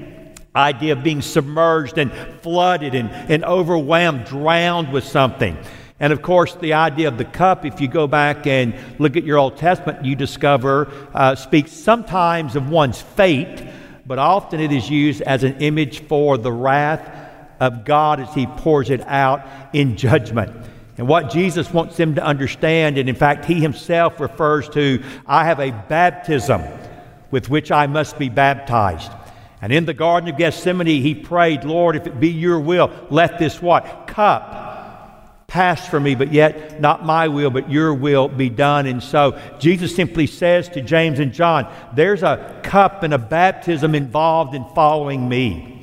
idea 0.59 0.93
of 0.93 1.03
being 1.03 1.21
submerged 1.21 1.97
and 1.97 2.11
flooded 2.41 2.93
and, 2.93 3.09
and 3.09 3.43
overwhelmed, 3.43 4.25
drowned 4.25 4.91
with 4.91 5.03
something. 5.03 5.57
And 5.99 6.13
of 6.13 6.21
course, 6.21 6.55
the 6.55 6.73
idea 6.73 7.07
of 7.09 7.17
the 7.17 7.25
cup, 7.25 7.65
if 7.65 7.81
you 7.81 7.87
go 7.87 8.07
back 8.07 8.47
and 8.47 8.73
look 8.99 9.17
at 9.17 9.23
your 9.23 9.37
Old 9.37 9.57
Testament, 9.57 10.05
you 10.05 10.15
discover 10.15 10.89
uh, 11.13 11.35
speaks 11.35 11.71
sometimes 11.71 12.55
of 12.55 12.69
one's 12.69 13.01
fate, 13.01 13.63
but 14.05 14.17
often 14.17 14.61
it 14.61 14.71
is 14.71 14.89
used 14.89 15.21
as 15.21 15.43
an 15.43 15.57
image 15.59 15.99
for 16.07 16.37
the 16.37 16.51
wrath 16.51 17.17
of 17.59 17.83
God 17.83 18.21
as 18.21 18.33
He 18.33 18.45
pours 18.45 18.89
it 18.89 19.01
out 19.07 19.45
in 19.73 19.97
judgment. 19.97 20.55
And 20.97 21.07
what 21.07 21.31
Jesus 21.31 21.71
wants 21.73 21.97
them 21.97 22.15
to 22.15 22.23
understand, 22.23 22.97
and 22.97 23.09
in 23.09 23.15
fact, 23.15 23.45
He 23.45 23.55
Himself 23.55 24.19
refers 24.19 24.69
to, 24.69 25.03
I 25.25 25.45
have 25.45 25.59
a 25.59 25.71
baptism 25.71 26.61
with 27.31 27.49
which 27.49 27.71
I 27.71 27.87
must 27.87 28.17
be 28.17 28.29
baptized. 28.29 29.11
And 29.61 29.73
in 29.73 29.85
the 29.85 29.93
Garden 29.93 30.29
of 30.29 30.37
Gethsemane, 30.37 30.87
he 30.87 31.13
prayed, 31.15 31.65
Lord, 31.65 31.95
if 31.95 32.07
it 32.07 32.19
be 32.19 32.29
your 32.29 32.59
will, 32.59 32.91
let 33.09 33.39
this 33.39 33.61
what? 33.61 34.07
Cup 34.07 34.69
pass 35.49 35.87
from 35.87 36.03
me, 36.03 36.15
but 36.15 36.31
yet 36.31 36.79
not 36.79 37.05
my 37.05 37.27
will, 37.27 37.49
but 37.49 37.69
your 37.69 37.93
will 37.93 38.27
be 38.27 38.49
done. 38.49 38.85
And 38.85 39.03
so 39.03 39.37
Jesus 39.59 39.95
simply 39.95 40.27
says 40.27 40.69
to 40.69 40.81
James 40.81 41.19
and 41.19 41.33
John, 41.33 41.71
there's 41.93 42.23
a 42.23 42.59
cup 42.63 43.03
and 43.03 43.13
a 43.13 43.17
baptism 43.17 43.95
involved 43.95 44.55
in 44.55 44.63
following 44.75 45.27
me. 45.27 45.75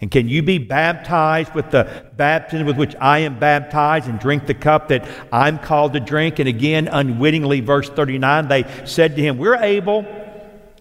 And 0.00 0.10
can 0.10 0.28
you 0.28 0.42
be 0.42 0.58
baptized 0.58 1.54
with 1.54 1.70
the 1.70 2.10
baptism 2.16 2.66
with 2.66 2.76
which 2.76 2.96
I 3.00 3.20
am 3.20 3.38
baptized 3.38 4.08
and 4.08 4.18
drink 4.18 4.46
the 4.46 4.54
cup 4.54 4.88
that 4.88 5.08
I'm 5.30 5.60
called 5.60 5.92
to 5.92 6.00
drink? 6.00 6.40
And 6.40 6.48
again, 6.48 6.88
unwittingly, 6.88 7.60
verse 7.60 7.88
39, 7.88 8.48
they 8.48 8.64
said 8.84 9.14
to 9.14 9.22
him, 9.22 9.38
We're 9.38 9.54
able. 9.54 10.04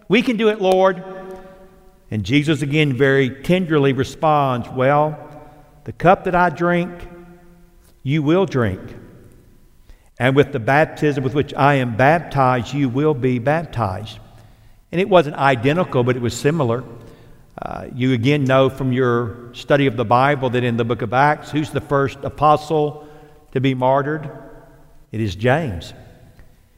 We 0.07 0.23
can 0.23 0.37
do 0.37 0.49
it, 0.49 0.59
Lord. 0.59 1.20
And 2.11 2.25
Jesus 2.25 2.61
again 2.61 2.93
very 2.93 3.29
tenderly 3.29 3.93
responds, 3.93 4.67
Well, 4.69 5.17
the 5.85 5.93
cup 5.93 6.25
that 6.25 6.35
I 6.35 6.49
drink, 6.49 6.91
you 8.03 8.21
will 8.21 8.45
drink. 8.45 8.81
And 10.19 10.35
with 10.35 10.51
the 10.51 10.59
baptism 10.59 11.23
with 11.23 11.33
which 11.33 11.53
I 11.53 11.75
am 11.75 11.95
baptized, 11.95 12.73
you 12.73 12.89
will 12.89 13.13
be 13.13 13.39
baptized. 13.39 14.19
And 14.91 14.99
it 14.99 15.09
wasn't 15.09 15.37
identical, 15.37 16.03
but 16.03 16.17
it 16.17 16.21
was 16.21 16.37
similar. 16.37 16.83
Uh, 17.59 17.87
you 17.95 18.13
again 18.13 18.43
know 18.43 18.69
from 18.69 18.91
your 18.91 19.53
study 19.53 19.87
of 19.87 19.95
the 19.95 20.05
Bible 20.05 20.49
that 20.49 20.63
in 20.63 20.77
the 20.77 20.83
book 20.83 21.01
of 21.01 21.13
Acts, 21.13 21.49
who's 21.49 21.69
the 21.69 21.81
first 21.81 22.19
apostle 22.23 23.07
to 23.53 23.61
be 23.61 23.73
martyred? 23.73 24.29
It 25.11 25.21
is 25.21 25.35
James. 25.35 25.93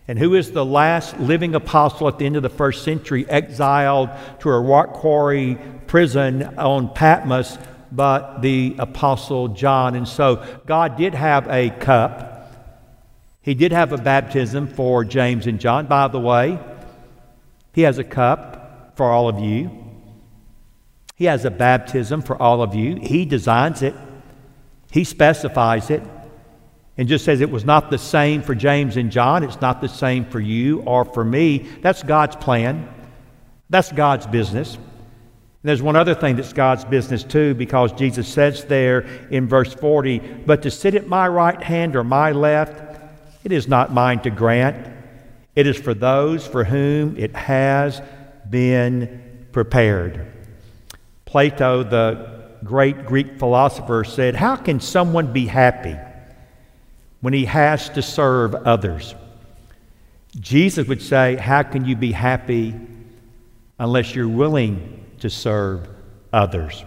And 0.08 0.20
who 0.20 0.36
is 0.36 0.52
the 0.52 0.66
last 0.66 1.18
living 1.20 1.56
apostle 1.56 2.08
at 2.10 2.18
the 2.18 2.26
end 2.26 2.36
of 2.36 2.44
the 2.44 2.50
first 2.50 2.84
century, 2.84 3.26
exiled 3.30 4.10
to 4.40 4.50
a 4.50 4.60
rock 4.60 4.94
quarry 4.94 5.58
prison 5.88 6.58
on 6.58 6.94
Patmos, 6.94 7.58
but 7.92 8.42
the 8.42 8.76
apostle 8.80 9.50
John? 9.50 9.96
And 9.96 10.08
so 10.08 10.44
God 10.66 10.98
did 10.98 11.14
have 11.14 11.48
a 11.48 11.70
cup. 11.70 12.52
He 13.42 13.54
did 13.54 13.72
have 13.72 13.94
a 13.94 13.98
baptism 13.98 14.68
for 14.68 15.06
James 15.06 15.48
and 15.48 15.60
John. 15.60 15.88
By 15.88 16.10
the 16.10 16.20
way, 16.20 16.60
He 17.72 17.84
has 17.84 17.98
a 17.98 18.04
cup 18.04 18.94
for 18.98 19.06
all 19.06 19.30
of 19.30 19.40
you. 19.40 19.72
He 21.16 21.26
has 21.26 21.46
a 21.46 21.52
baptism 21.52 22.22
for 22.22 22.42
all 22.42 22.62
of 22.62 22.76
you. 22.76 22.98
He 22.98 23.24
designs 23.24 23.82
it, 23.82 23.96
He 24.92 25.06
specifies 25.06 25.90
it 25.90 26.04
and 26.98 27.08
just 27.08 27.26
says 27.26 27.42
it 27.42 27.50
was 27.50 27.66
not 27.66 27.90
the 27.90 27.98
same 27.98 28.42
for 28.42 28.54
James 28.54 28.98
and 28.98 29.12
John, 29.12 29.44
it's 29.44 29.62
not 29.62 29.82
the 29.82 29.90
same 29.90 30.26
for 30.26 30.40
you 30.40 30.82
or 30.82 31.06
for 31.06 31.24
me. 31.24 31.60
That's 31.82 32.04
God's 32.04 32.36
plan. 32.36 32.88
That's 33.70 33.92
God's 33.92 34.28
business. 34.28 34.76
And 34.76 35.70
there's 35.70 35.82
one 35.82 35.96
other 35.96 36.14
thing 36.14 36.36
that's 36.36 36.54
God's 36.54 36.86
business 36.86 37.24
too, 37.24 37.56
because 37.56 37.92
Jesus 37.94 38.28
says 38.28 38.66
there 38.66 39.02
in 39.32 39.48
verse 39.48 39.74
40, 39.74 40.20
But 40.46 40.62
to 40.64 40.72
sit 40.72 40.94
at 40.94 41.08
my 41.08 41.28
right 41.28 41.62
hand 41.62 41.96
or 41.96 42.04
my 42.04 42.32
left, 42.32 42.82
it 43.44 43.52
is 43.52 43.68
not 43.68 43.92
mine 43.92 44.20
to 44.22 44.30
grant. 44.30 44.94
It 45.56 45.66
is 45.66 45.78
for 45.78 45.94
those 45.94 46.46
for 46.46 46.64
whom 46.64 47.18
it 47.18 47.36
has 47.36 48.02
been 48.50 49.48
prepared. 49.52 50.32
Plato, 51.26 51.84
the 51.84 52.50
great 52.64 53.06
Greek 53.06 53.40
philosopher, 53.40 54.04
said, 54.04 54.36
How 54.36 54.56
can 54.56 54.80
someone 54.80 55.34
be 55.34 55.46
happy? 55.46 55.96
When 57.24 57.32
he 57.32 57.46
has 57.46 57.88
to 57.88 58.02
serve 58.02 58.54
others. 58.54 59.16
Jesus 60.38 60.90
would 60.90 61.02
say, 61.02 61.38
How 61.38 61.64
can 61.64 61.86
you 61.86 61.96
be 61.96 62.12
happy 62.12 62.76
unless 63.80 64.14
you're 64.14 64.28
willing 64.28 65.06
to 65.20 65.30
serve 65.30 65.88
others? 66.34 66.84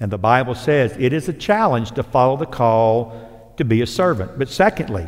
And 0.00 0.10
the 0.10 0.18
Bible 0.18 0.56
says 0.56 0.96
it 0.98 1.12
is 1.12 1.28
a 1.28 1.32
challenge 1.32 1.92
to 1.92 2.02
follow 2.02 2.36
the 2.36 2.44
call 2.44 3.54
to 3.56 3.64
be 3.64 3.82
a 3.82 3.86
servant. 3.86 4.36
But 4.36 4.48
secondly, 4.48 5.06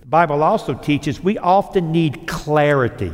the 0.00 0.06
Bible 0.06 0.42
also 0.42 0.74
teaches 0.74 1.18
we 1.18 1.38
often 1.38 1.90
need 1.90 2.28
clarity 2.28 3.12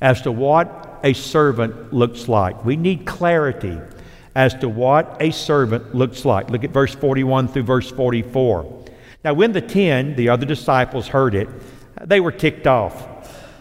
as 0.00 0.20
to 0.22 0.32
what 0.32 0.98
a 1.04 1.12
servant 1.12 1.92
looks 1.92 2.26
like. 2.26 2.64
We 2.64 2.74
need 2.74 3.06
clarity 3.06 3.78
as 4.34 4.52
to 4.56 4.68
what 4.68 5.16
a 5.20 5.30
servant 5.30 5.94
looks 5.94 6.24
like. 6.24 6.50
Look 6.50 6.64
at 6.64 6.70
verse 6.70 6.92
41 6.92 7.46
through 7.46 7.62
verse 7.62 7.88
44. 7.88 8.81
Now, 9.24 9.34
when 9.34 9.52
the 9.52 9.60
ten, 9.60 10.16
the 10.16 10.30
other 10.30 10.46
disciples, 10.46 11.08
heard 11.08 11.34
it, 11.34 11.48
they 12.00 12.20
were 12.20 12.32
ticked 12.32 12.66
off. 12.66 13.08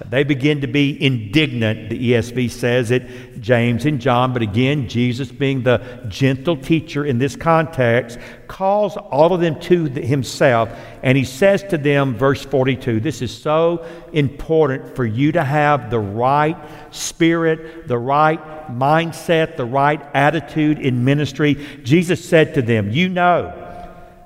They 0.10 0.24
begin 0.24 0.62
to 0.62 0.68
be 0.68 1.02
indignant, 1.02 1.90
the 1.90 2.14
ESV 2.14 2.50
says 2.50 2.92
it, 2.92 3.40
James 3.40 3.86
and 3.86 4.02
John. 4.02 4.34
But 4.34 4.42
again, 4.42 4.88
Jesus, 4.88 5.32
being 5.32 5.64
the 5.64 6.06
gentle 6.08 6.58
teacher 6.58 7.06
in 7.06 7.20
this 7.20 7.36
context, 7.36 8.18
calls 8.48 8.98
all 8.98 9.34
of 9.34 9.42
them 9.42 9.60
to 9.62 9.86
himself. 9.86 10.70
And 11.04 11.18
he 11.18 11.24
says 11.24 11.64
to 11.66 11.78
them, 11.78 12.16
verse 12.16 12.44
42, 12.44 13.00
this 13.00 13.22
is 13.22 13.36
so 13.36 13.86
important 14.12 14.96
for 14.96 15.06
you 15.06 15.32
to 15.34 15.44
have 15.44 15.92
the 15.92 16.00
right 16.00 16.58
spirit, 16.90 17.88
the 17.88 17.98
right 18.00 18.40
mindset, 18.70 19.56
the 19.56 19.66
right 19.66 20.02
attitude 20.16 20.80
in 20.80 21.06
ministry. 21.06 21.54
Jesus 21.84 22.28
said 22.28 22.56
to 22.56 22.62
them, 22.62 22.90
You 22.90 23.08
know 23.10 23.61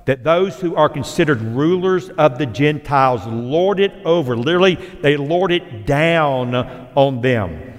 that 0.05 0.23
those 0.23 0.59
who 0.59 0.75
are 0.75 0.87
considered 0.87 1.41
rulers 1.41 2.09
of 2.09 2.37
the 2.37 2.45
Gentiles 2.45 3.25
lord 3.25 3.79
it 3.79 3.91
over. 4.05 4.37
Literally, 4.37 4.75
they 4.75 5.17
lord 5.17 5.51
it 5.51 5.85
down 5.85 6.55
on 6.55 7.21
them. 7.21 7.73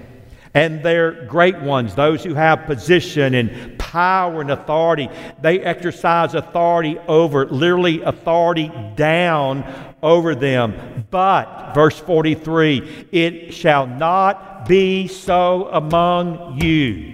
And 0.53 0.83
their 0.83 1.27
great 1.27 1.61
ones, 1.61 1.95
those 1.95 2.25
who 2.25 2.35
have 2.35 2.65
position 2.65 3.35
and 3.35 3.79
power 3.79 4.41
and 4.41 4.51
authority, 4.51 5.11
they 5.43 5.61
exercise 5.61 6.35
authority 6.35 6.99
over, 7.07 7.47
literally, 7.47 8.01
authority 8.03 8.73
down 8.97 9.95
over 10.03 10.35
them. 10.35 11.07
But, 11.11 11.75
verse 11.75 11.99
43, 11.99 13.09
it 13.13 13.53
shall 13.53 13.87
not 13.87 14.67
be 14.67 15.09
so 15.09 15.69
among 15.71 16.61
you. 16.63 17.13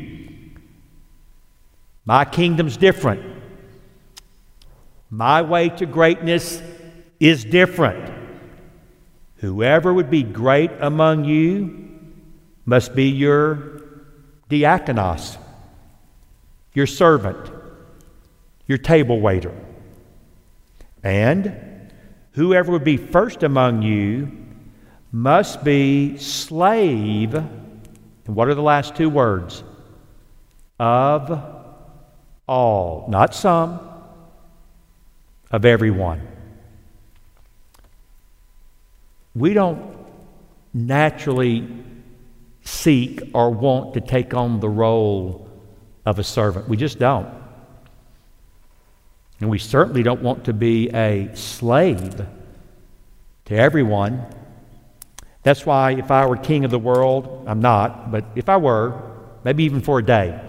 My 2.04 2.24
kingdom's 2.24 2.76
different. 2.76 3.31
My 5.14 5.42
way 5.42 5.68
to 5.68 5.84
greatness 5.84 6.62
is 7.20 7.44
different. 7.44 8.10
Whoever 9.36 9.92
would 9.92 10.08
be 10.08 10.22
great 10.22 10.70
among 10.80 11.26
you 11.26 12.00
must 12.64 12.94
be 12.94 13.10
your 13.10 13.82
diakonos, 14.48 15.36
your 16.72 16.86
servant, 16.86 17.52
your 18.66 18.78
table 18.78 19.20
waiter. 19.20 19.54
And 21.02 21.92
whoever 22.30 22.72
would 22.72 22.84
be 22.84 22.96
first 22.96 23.42
among 23.42 23.82
you 23.82 24.32
must 25.12 25.62
be 25.62 26.16
slave. 26.16 27.34
And 27.34 28.34
what 28.34 28.48
are 28.48 28.54
the 28.54 28.62
last 28.62 28.96
two 28.96 29.10
words? 29.10 29.62
Of 30.78 31.38
all, 32.48 33.08
not 33.10 33.34
some 33.34 33.91
of 35.52 35.64
everyone. 35.66 36.26
We 39.34 39.54
don't 39.54 39.96
naturally 40.74 41.68
seek 42.64 43.20
or 43.34 43.50
want 43.50 43.94
to 43.94 44.00
take 44.00 44.34
on 44.34 44.60
the 44.60 44.68
role 44.68 45.48
of 46.04 46.18
a 46.18 46.24
servant. 46.24 46.68
We 46.68 46.76
just 46.76 46.98
don't. 46.98 47.28
And 49.40 49.50
we 49.50 49.58
certainly 49.58 50.02
don't 50.02 50.22
want 50.22 50.44
to 50.44 50.52
be 50.52 50.88
a 50.90 51.34
slave 51.34 52.26
to 53.46 53.54
everyone. 53.54 54.24
That's 55.42 55.66
why 55.66 55.92
if 55.92 56.10
I 56.10 56.26
were 56.26 56.36
king 56.36 56.64
of 56.64 56.70
the 56.70 56.78
world, 56.78 57.44
I'm 57.46 57.60
not, 57.60 58.12
but 58.12 58.24
if 58.36 58.48
I 58.48 58.56
were, 58.56 59.02
maybe 59.44 59.64
even 59.64 59.80
for 59.80 59.98
a 59.98 60.04
day, 60.04 60.40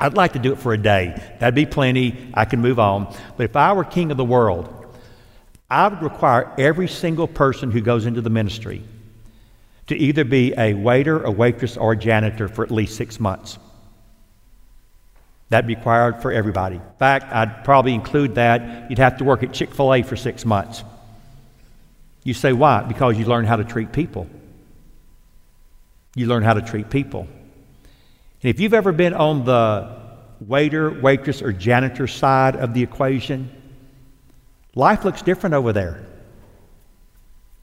I'd 0.00 0.14
like 0.14 0.32
to 0.32 0.38
do 0.38 0.52
it 0.52 0.58
for 0.58 0.72
a 0.72 0.78
day. 0.78 1.20
That'd 1.38 1.54
be 1.54 1.66
plenty. 1.66 2.30
I 2.32 2.46
can 2.46 2.60
move 2.60 2.78
on. 2.78 3.14
But 3.36 3.44
if 3.44 3.54
I 3.54 3.74
were 3.74 3.84
king 3.84 4.10
of 4.10 4.16
the 4.16 4.24
world, 4.24 4.74
I 5.68 5.86
would 5.88 6.02
require 6.02 6.52
every 6.58 6.88
single 6.88 7.28
person 7.28 7.70
who 7.70 7.82
goes 7.82 8.06
into 8.06 8.22
the 8.22 8.30
ministry 8.30 8.82
to 9.88 9.96
either 9.96 10.24
be 10.24 10.54
a 10.56 10.72
waiter, 10.72 11.22
a 11.22 11.30
waitress, 11.30 11.76
or 11.76 11.92
a 11.92 11.96
janitor 11.96 12.48
for 12.48 12.64
at 12.64 12.70
least 12.70 12.96
six 12.96 13.20
months. 13.20 13.58
That'd 15.50 15.66
be 15.66 15.74
required 15.74 16.22
for 16.22 16.32
everybody. 16.32 16.76
In 16.76 16.82
fact, 16.98 17.32
I'd 17.32 17.64
probably 17.64 17.92
include 17.92 18.36
that. 18.36 18.88
You'd 18.88 19.00
have 19.00 19.18
to 19.18 19.24
work 19.24 19.42
at 19.42 19.52
Chick 19.52 19.74
fil 19.74 19.92
A 19.92 20.02
for 20.02 20.16
six 20.16 20.44
months. 20.44 20.82
You 22.24 22.34
say, 22.34 22.52
why? 22.52 22.82
Because 22.82 23.18
you 23.18 23.24
learn 23.26 23.44
how 23.44 23.56
to 23.56 23.64
treat 23.64 23.92
people. 23.92 24.28
You 26.14 26.26
learn 26.26 26.42
how 26.42 26.54
to 26.54 26.62
treat 26.62 26.88
people. 26.88 27.28
And 28.42 28.50
if 28.50 28.60
you've 28.60 28.74
ever 28.74 28.92
been 28.92 29.12
on 29.12 29.44
the 29.44 30.00
waiter, 30.40 30.90
waitress, 30.90 31.42
or 31.42 31.52
janitor 31.52 32.06
side 32.06 32.56
of 32.56 32.72
the 32.72 32.82
equation, 32.82 33.50
life 34.74 35.04
looks 35.04 35.20
different 35.20 35.54
over 35.54 35.72
there. 35.72 36.06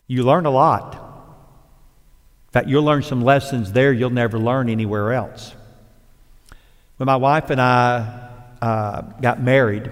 You 0.06 0.24
learn 0.24 0.46
a 0.46 0.52
lot. 0.52 0.94
In 0.94 2.52
fact, 2.52 2.68
you'll 2.68 2.84
learn 2.84 3.04
some 3.04 3.22
lessons 3.24 3.72
there 3.72 3.92
you'll 3.92 4.10
never 4.10 4.40
learn 4.40 4.70
anywhere 4.70 5.14
else. 5.14 5.54
When 6.98 7.08
my 7.08 7.18
wife 7.18 7.50
and 7.50 7.60
I 7.60 8.30
uh, 8.62 9.02
got 9.22 9.42
married 9.42 9.92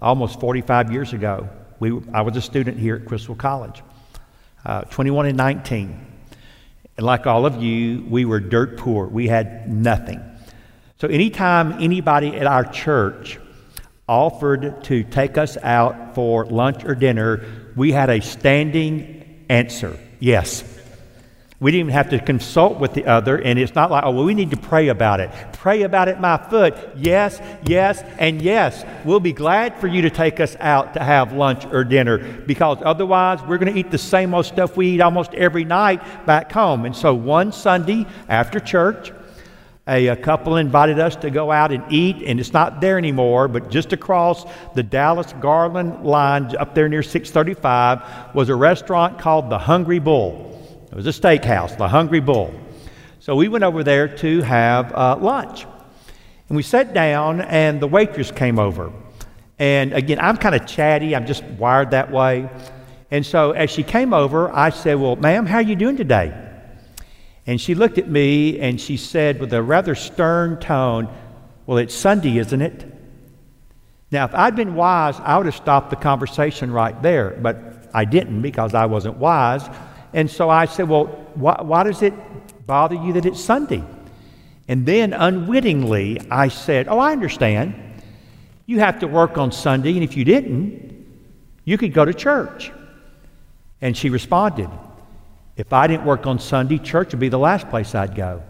almost 0.00 0.40
45 0.40 0.92
years 0.92 1.12
ago, 1.12 1.48
we, 1.80 2.00
I 2.12 2.22
was 2.22 2.36
a 2.36 2.40
student 2.40 2.78
here 2.78 2.96
at 2.96 3.04
Criswell 3.04 3.36
College, 3.36 3.82
uh, 4.64 4.82
21 4.82 5.26
and 5.26 5.36
19. 5.36 6.13
And 6.96 7.04
like 7.04 7.26
all 7.26 7.46
of 7.46 7.62
you, 7.62 8.04
we 8.08 8.24
were 8.24 8.40
dirt 8.40 8.78
poor. 8.78 9.06
We 9.06 9.26
had 9.28 9.70
nothing. 9.70 10.22
So 10.98 11.08
anytime 11.08 11.82
anybody 11.82 12.36
at 12.36 12.46
our 12.46 12.64
church 12.64 13.38
offered 14.08 14.84
to 14.84 15.02
take 15.02 15.36
us 15.36 15.56
out 15.56 16.14
for 16.14 16.44
lunch 16.46 16.84
or 16.84 16.94
dinner, 16.94 17.44
we 17.76 17.92
had 17.92 18.10
a 18.10 18.20
standing 18.20 19.44
answer 19.48 19.98
yes. 20.20 20.62
We 21.64 21.70
didn't 21.70 21.86
even 21.86 21.94
have 21.94 22.10
to 22.10 22.18
consult 22.18 22.78
with 22.78 22.92
the 22.92 23.06
other, 23.06 23.40
and 23.40 23.58
it's 23.58 23.74
not 23.74 23.90
like, 23.90 24.04
oh, 24.04 24.10
well, 24.10 24.26
we 24.26 24.34
need 24.34 24.50
to 24.50 24.56
pray 24.58 24.88
about 24.88 25.20
it. 25.20 25.30
Pray 25.54 25.80
about 25.80 26.08
it, 26.08 26.20
my 26.20 26.36
foot. 26.36 26.76
Yes, 26.94 27.40
yes, 27.64 28.02
and 28.18 28.42
yes. 28.42 28.84
We'll 29.02 29.18
be 29.18 29.32
glad 29.32 29.80
for 29.80 29.86
you 29.86 30.02
to 30.02 30.10
take 30.10 30.40
us 30.40 30.56
out 30.60 30.92
to 30.92 31.02
have 31.02 31.32
lunch 31.32 31.64
or 31.64 31.82
dinner 31.82 32.18
because 32.18 32.76
otherwise 32.82 33.40
we're 33.44 33.56
going 33.56 33.72
to 33.72 33.80
eat 33.80 33.90
the 33.90 33.96
same 33.96 34.34
old 34.34 34.44
stuff 34.44 34.76
we 34.76 34.88
eat 34.88 35.00
almost 35.00 35.32
every 35.32 35.64
night 35.64 36.26
back 36.26 36.52
home. 36.52 36.84
And 36.84 36.94
so 36.94 37.14
one 37.14 37.50
Sunday 37.50 38.04
after 38.28 38.60
church, 38.60 39.10
a, 39.88 40.08
a, 40.08 40.16
couple 40.16 40.56
invited 40.56 40.98
us 40.98 41.16
to 41.16 41.30
go 41.30 41.50
out 41.50 41.72
and 41.72 41.90
eat, 41.90 42.16
and 42.26 42.38
it's 42.40 42.52
not 42.52 42.82
there 42.82 42.98
anymore, 42.98 43.48
but 43.48 43.70
just 43.70 43.94
across 43.94 44.44
the 44.74 44.82
Dallas 44.82 45.32
Garland 45.40 46.04
line 46.04 46.54
up 46.56 46.74
there 46.74 46.90
near 46.90 47.02
635 47.02 48.34
was 48.34 48.50
a 48.50 48.54
restaurant 48.54 49.18
called 49.18 49.48
the 49.48 49.58
Hungry 49.58 49.98
Bull. 49.98 50.53
It 50.94 50.98
was 50.98 51.08
a 51.08 51.20
steakhouse, 51.20 51.76
the 51.76 51.88
Hungry 51.88 52.20
Bull. 52.20 52.54
So 53.18 53.34
we 53.34 53.48
went 53.48 53.64
over 53.64 53.82
there 53.82 54.06
to 54.18 54.42
have 54.42 54.92
uh, 54.92 55.16
lunch. 55.16 55.66
And 56.48 56.56
we 56.56 56.62
sat 56.62 56.94
down, 56.94 57.40
and 57.40 57.80
the 57.80 57.88
waitress 57.88 58.30
came 58.30 58.60
over. 58.60 58.92
And 59.58 59.92
again, 59.92 60.20
I'm 60.20 60.36
kind 60.36 60.54
of 60.54 60.66
chatty, 60.66 61.16
I'm 61.16 61.26
just 61.26 61.42
wired 61.42 61.90
that 61.90 62.12
way. 62.12 62.48
And 63.10 63.26
so 63.26 63.50
as 63.50 63.70
she 63.70 63.82
came 63.82 64.14
over, 64.14 64.52
I 64.52 64.70
said, 64.70 65.00
Well, 65.00 65.16
ma'am, 65.16 65.46
how 65.46 65.56
are 65.56 65.62
you 65.62 65.74
doing 65.74 65.96
today? 65.96 66.32
And 67.44 67.60
she 67.60 67.74
looked 67.74 67.98
at 67.98 68.08
me 68.08 68.60
and 68.60 68.80
she 68.80 68.96
said 68.96 69.40
with 69.40 69.52
a 69.52 69.60
rather 69.64 69.96
stern 69.96 70.60
tone, 70.60 71.12
Well, 71.66 71.78
it's 71.78 71.94
Sunday, 71.94 72.38
isn't 72.38 72.62
it? 72.62 72.84
Now, 74.12 74.26
if 74.26 74.34
I'd 74.36 74.54
been 74.54 74.76
wise, 74.76 75.18
I 75.18 75.38
would 75.38 75.46
have 75.46 75.56
stopped 75.56 75.90
the 75.90 75.96
conversation 75.96 76.70
right 76.70 77.02
there, 77.02 77.30
but 77.42 77.90
I 77.92 78.04
didn't 78.04 78.42
because 78.42 78.74
I 78.74 78.86
wasn't 78.86 79.16
wise. 79.16 79.68
And 80.14 80.30
so 80.30 80.48
I 80.48 80.64
said, 80.64 80.88
Well, 80.88 81.06
why, 81.34 81.60
why 81.60 81.82
does 81.82 82.00
it 82.00 82.14
bother 82.66 82.94
you 82.94 83.12
that 83.14 83.26
it's 83.26 83.42
Sunday? 83.42 83.84
And 84.68 84.86
then 84.86 85.12
unwittingly, 85.12 86.20
I 86.30 86.48
said, 86.48 86.88
Oh, 86.88 86.98
I 86.98 87.12
understand. 87.12 87.74
You 88.64 88.78
have 88.78 89.00
to 89.00 89.06
work 89.06 89.36
on 89.36 89.52
Sunday, 89.52 89.92
and 89.92 90.02
if 90.02 90.16
you 90.16 90.24
didn't, 90.24 91.04
you 91.64 91.76
could 91.76 91.92
go 91.92 92.04
to 92.04 92.14
church. 92.14 92.72
And 93.82 93.94
she 93.94 94.08
responded, 94.08 94.70
If 95.56 95.72
I 95.72 95.88
didn't 95.88 96.06
work 96.06 96.26
on 96.26 96.38
Sunday, 96.38 96.78
church 96.78 97.10
would 97.10 97.20
be 97.20 97.28
the 97.28 97.38
last 97.38 97.68
place 97.68 97.94
I'd 97.94 98.14
go. 98.14 98.42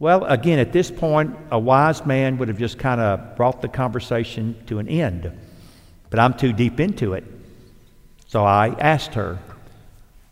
Well, 0.00 0.24
again, 0.24 0.58
at 0.58 0.72
this 0.72 0.90
point, 0.90 1.36
a 1.52 1.58
wise 1.60 2.04
man 2.04 2.36
would 2.38 2.48
have 2.48 2.58
just 2.58 2.76
kind 2.76 3.00
of 3.00 3.36
brought 3.36 3.62
the 3.62 3.68
conversation 3.68 4.56
to 4.66 4.80
an 4.80 4.88
end. 4.88 5.30
But 6.10 6.18
I'm 6.18 6.34
too 6.34 6.52
deep 6.52 6.80
into 6.80 7.14
it. 7.14 7.24
So 8.32 8.46
I 8.46 8.74
asked 8.78 9.12
her, 9.12 9.38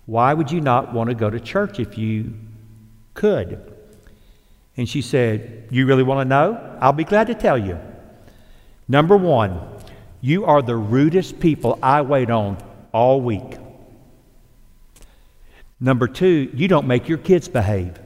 Why 0.07 0.33
would 0.33 0.51
you 0.51 0.63
not 0.63 0.95
want 0.95 1.11
to 1.11 1.15
go 1.15 1.29
to 1.29 1.39
church 1.39 1.79
if 1.79 1.99
you 1.99 2.33
could? 3.13 3.75
And 4.79 4.89
she 4.89 5.03
said, 5.03 5.69
You 5.71 5.85
really 5.85 6.03
want 6.03 6.21
to 6.21 6.25
know? 6.25 6.79
I'll 6.81 6.95
be 6.95 7.05
glad 7.05 7.27
to 7.27 7.35
tell 7.35 7.59
you. 7.59 7.79
Number 8.89 9.19
one, 9.19 9.61
you 10.23 10.47
are 10.47 10.63
the 10.63 10.77
rudest 10.77 11.41
people 11.41 11.79
I 11.83 12.01
wait 12.01 12.31
on 12.31 12.57
all 12.91 13.21
week. 13.21 13.59
Number 15.79 16.09
two, 16.09 16.51
you 16.55 16.69
don't 16.69 16.87
make 16.87 17.07
your 17.07 17.19
kids 17.19 17.49
behave. 17.49 18.01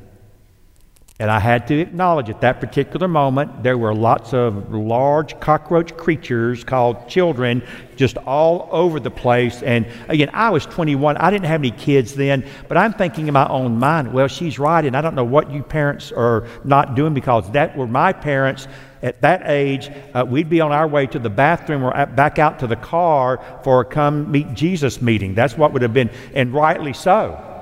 And 1.20 1.30
I 1.30 1.38
had 1.38 1.68
to 1.68 1.78
acknowledge 1.78 2.28
at 2.28 2.40
that 2.40 2.58
particular 2.58 3.06
moment 3.06 3.62
there 3.62 3.78
were 3.78 3.94
lots 3.94 4.34
of 4.34 4.74
large 4.74 5.38
cockroach 5.38 5.96
creatures 5.96 6.64
called 6.64 7.08
children 7.08 7.62
just 7.94 8.16
all 8.16 8.68
over 8.72 8.98
the 8.98 9.12
place. 9.12 9.62
And 9.62 9.86
again, 10.08 10.28
I 10.32 10.50
was 10.50 10.66
21. 10.66 11.16
I 11.16 11.30
didn't 11.30 11.44
have 11.44 11.60
any 11.60 11.70
kids 11.70 12.14
then, 12.14 12.44
but 12.66 12.76
I'm 12.76 12.92
thinking 12.92 13.28
in 13.28 13.34
my 13.34 13.46
own 13.46 13.78
mind, 13.78 14.12
well, 14.12 14.26
she's 14.26 14.58
right. 14.58 14.84
And 14.84 14.96
I 14.96 15.00
don't 15.02 15.14
know 15.14 15.24
what 15.24 15.52
you 15.52 15.62
parents 15.62 16.10
are 16.10 16.48
not 16.64 16.96
doing 16.96 17.14
because 17.14 17.48
that 17.52 17.76
were 17.76 17.86
my 17.86 18.12
parents 18.12 18.66
at 19.00 19.20
that 19.20 19.42
age. 19.44 19.92
Uh, 20.14 20.26
we'd 20.28 20.50
be 20.50 20.60
on 20.60 20.72
our 20.72 20.88
way 20.88 21.06
to 21.06 21.20
the 21.20 21.30
bathroom 21.30 21.84
or 21.84 22.06
back 22.06 22.40
out 22.40 22.58
to 22.58 22.66
the 22.66 22.74
car 22.74 23.40
for 23.62 23.82
a 23.82 23.84
come 23.84 24.32
meet 24.32 24.52
Jesus 24.52 25.00
meeting. 25.00 25.36
That's 25.36 25.56
what 25.56 25.72
would 25.74 25.82
have 25.82 25.94
been, 25.94 26.10
and 26.34 26.52
rightly 26.52 26.92
so. 26.92 27.53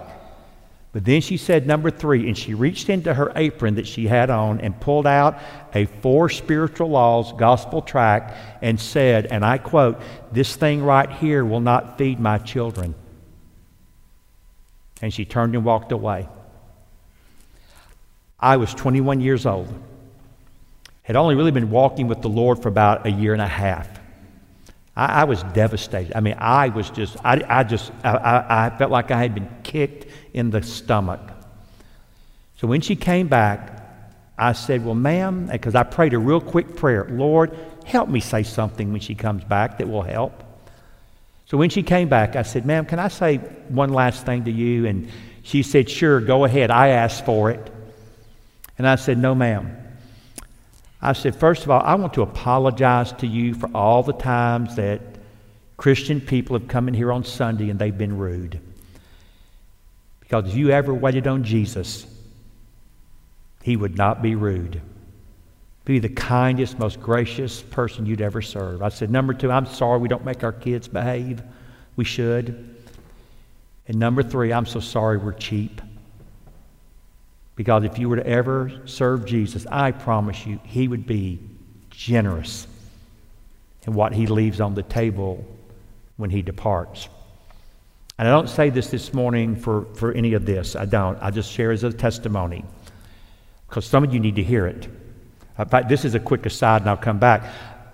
But 0.93 1.07
then 1.07 1.23
she 1.23 1.39
said 1.39 1.67
number 1.67 1.91
three, 1.91 2.29
and 2.29 2.37
she 2.37 2.53
reached 2.53 2.91
into 2.91 3.15
her 3.15 3.33
apron 3.35 3.77
that 3.77 3.87
she 3.87 4.07
had 4.07 4.29
on 4.29 4.61
and 4.61 4.79
pulled 4.79 5.07
out 5.07 5.41
a 5.75 5.87
Four 5.87 6.29
Spiritual 6.29 6.91
Laws 6.91 7.33
gospel 7.33 7.81
tract 7.81 8.37
and 8.63 8.79
said, 8.79 9.27
and 9.27 9.43
I 9.43 9.57
quote, 9.57 10.01
This 10.33 10.55
thing 10.55 10.83
right 10.83 11.11
here 11.11 11.45
will 11.47 11.61
not 11.61 11.97
feed 11.97 12.21
my 12.21 12.37
children. 12.37 12.95
And 15.01 15.13
she 15.13 15.25
turned 15.25 15.55
and 15.55 15.65
walked 15.65 15.93
away. 15.93 16.29
I 18.39 18.59
was 18.59 18.75
21 18.75 19.23
years 19.23 19.47
old, 19.47 19.73
had 21.05 21.17
only 21.17 21.37
really 21.37 21.53
been 21.53 21.71
walking 21.71 22.07
with 22.07 22.21
the 22.21 22.29
Lord 22.29 22.61
for 22.61 22.69
about 22.69 23.07
a 23.07 23.11
year 23.11 23.33
and 23.33 23.41
a 23.41 23.49
half. 23.49 23.89
I, 24.95 25.23
I 25.23 25.25
was 25.25 25.43
devastated. 25.55 26.15
I 26.15 26.21
mean, 26.21 26.37
I 26.39 26.69
was 26.69 26.91
just, 26.91 27.17
I, 27.25 27.43
I 27.49 27.65
just, 27.65 27.93
I, 28.05 28.67
I 28.73 28.77
felt 28.77 28.91
like 28.91 29.11
I 29.11 29.23
had 29.23 29.35
been 29.35 29.49
kicked 29.73 30.07
in 30.35 30.51
the 30.51 30.63
stomach. 30.63 31.21
So 32.57 32.69
when 32.69 32.83
she 32.83 32.95
came 32.95 33.29
back, 33.29 33.81
I 34.39 34.53
said, 34.53 34.85
Well, 34.85 34.95
ma'am, 34.95 35.47
because 35.47 35.75
I 35.75 35.83
prayed 35.83 36.15
a 36.15 36.19
real 36.19 36.41
quick 36.41 36.77
prayer 36.77 37.07
Lord, 37.11 37.57
help 37.85 38.09
me 38.09 38.21
say 38.21 38.43
something 38.43 38.93
when 38.93 39.01
she 39.01 39.15
comes 39.15 39.45
back 39.45 39.79
that 39.79 39.89
will 39.89 40.03
help. 40.03 40.45
So 41.47 41.59
when 41.59 41.71
she 41.71 41.83
came 41.83 42.09
back, 42.09 42.37
I 42.37 42.43
said, 42.43 42.65
Ma'am, 42.67 42.87
can 42.87 42.99
I 42.99 43.09
say 43.09 43.39
one 43.69 43.93
last 43.93 44.25
thing 44.25 44.45
to 44.45 44.51
you? 44.51 44.87
And 44.87 45.09
she 45.43 45.63
said, 45.63 45.89
Sure, 45.89 46.21
go 46.21 46.45
ahead. 46.45 46.71
I 46.71 46.89
asked 46.89 47.25
for 47.25 47.51
it. 47.51 47.73
And 48.79 48.87
I 48.87 48.97
said, 48.97 49.19
No, 49.19 49.35
ma'am. 49.35 49.79
I 51.01 51.15
said, 51.15 51.35
First 51.35 51.65
of 51.65 51.71
all, 51.71 51.83
I 51.83 51.95
want 51.95 52.15
to 52.15 52.23
apologize 52.23 53.13
to 53.15 53.27
you 53.27 53.55
for 53.55 53.71
all 53.75 54.03
the 54.03 54.13
times 54.13 54.77
that 54.77 55.01
Christian 55.77 56.21
people 56.21 56.59
have 56.59 56.69
come 56.69 56.89
in 56.89 56.95
here 56.95 57.11
on 57.11 57.25
Sunday 57.25 57.71
and 57.71 57.79
they've 57.79 57.97
been 57.97 58.17
rude. 58.19 58.61
Because 60.33 60.49
if 60.49 60.57
you 60.57 60.71
ever 60.71 60.95
waited 60.95 61.27
on 61.27 61.45
Jesus, 61.45 62.07
he 63.63 63.77
would 63.77 63.99
not 63.99 64.23
be 64.23 64.35
rude. 64.35 64.81
Be 65.85 65.99
the 65.99 66.09
kindest, 66.09 66.79
most 66.79 67.03
gracious 67.03 67.61
person 67.61 68.07
you'd 68.07 68.23
ever 68.23 68.41
serve. 68.41 68.81
I 68.81 68.89
said, 68.89 69.11
number 69.11 69.35
two, 69.35 69.51
I'm 69.51 69.67
sorry 69.67 69.99
we 69.99 70.09
don't 70.09 70.25
make 70.25 70.43
our 70.43 70.53
kids 70.53 70.89
behave. 70.89 71.43
We 71.97 72.07
should. 72.07 72.77
And 73.87 73.99
number 73.99 74.23
three, 74.23 74.55
I'm 74.55 74.65
so 74.65 74.81
sorry 74.81 75.19
we're 75.19 75.35
cheap. 75.35 75.83
Because 77.55 77.85
if 77.85 77.99
you 77.99 78.09
were 78.09 78.17
to 78.17 78.27
ever 78.27 78.73
serve 78.87 79.27
Jesus, 79.27 79.67
I 79.71 79.93
promise 79.93 80.47
you, 80.47 80.59
he 80.65 80.89
would 80.89 81.07
be 81.07 81.41
generous 81.91 82.67
in 83.87 83.93
what 83.93 84.15
he 84.15 84.27
leaves 84.27 84.63
on 84.63 84.75
the 84.75 84.83
table 84.83 85.45
when 86.17 86.31
he 86.31 86.41
departs. 86.41 87.11
And 88.19 88.29
I 88.29 88.31
don't 88.31 88.49
say 88.49 88.71
this 88.71 88.89
this 88.89 89.15
morning 89.15 89.57
for, 89.57 89.87
for 89.95 90.13
any 90.13 90.35
of 90.35 90.45
this. 90.45 90.77
I 90.77 90.85
don't. 90.85 91.19
I 91.23 91.31
just 91.31 91.51
share 91.51 91.73
as 91.73 91.83
a 91.83 91.93
testimony 91.93 92.65
because 93.69 93.87
some 93.87 94.05
of 94.05 94.13
you 94.13 94.21
need 94.21 94.37
to 94.37 94.43
hear 94.43 94.67
it. 94.67 94.87
In 95.59 95.65
fact, 95.67 95.89
this 95.89 96.05
is 96.05 96.15
a 96.15 96.21
quick 96.21 96.45
aside 96.47 96.83
and 96.83 96.91
I'll 96.91 96.97
come 96.97 97.19
back. 97.19 97.51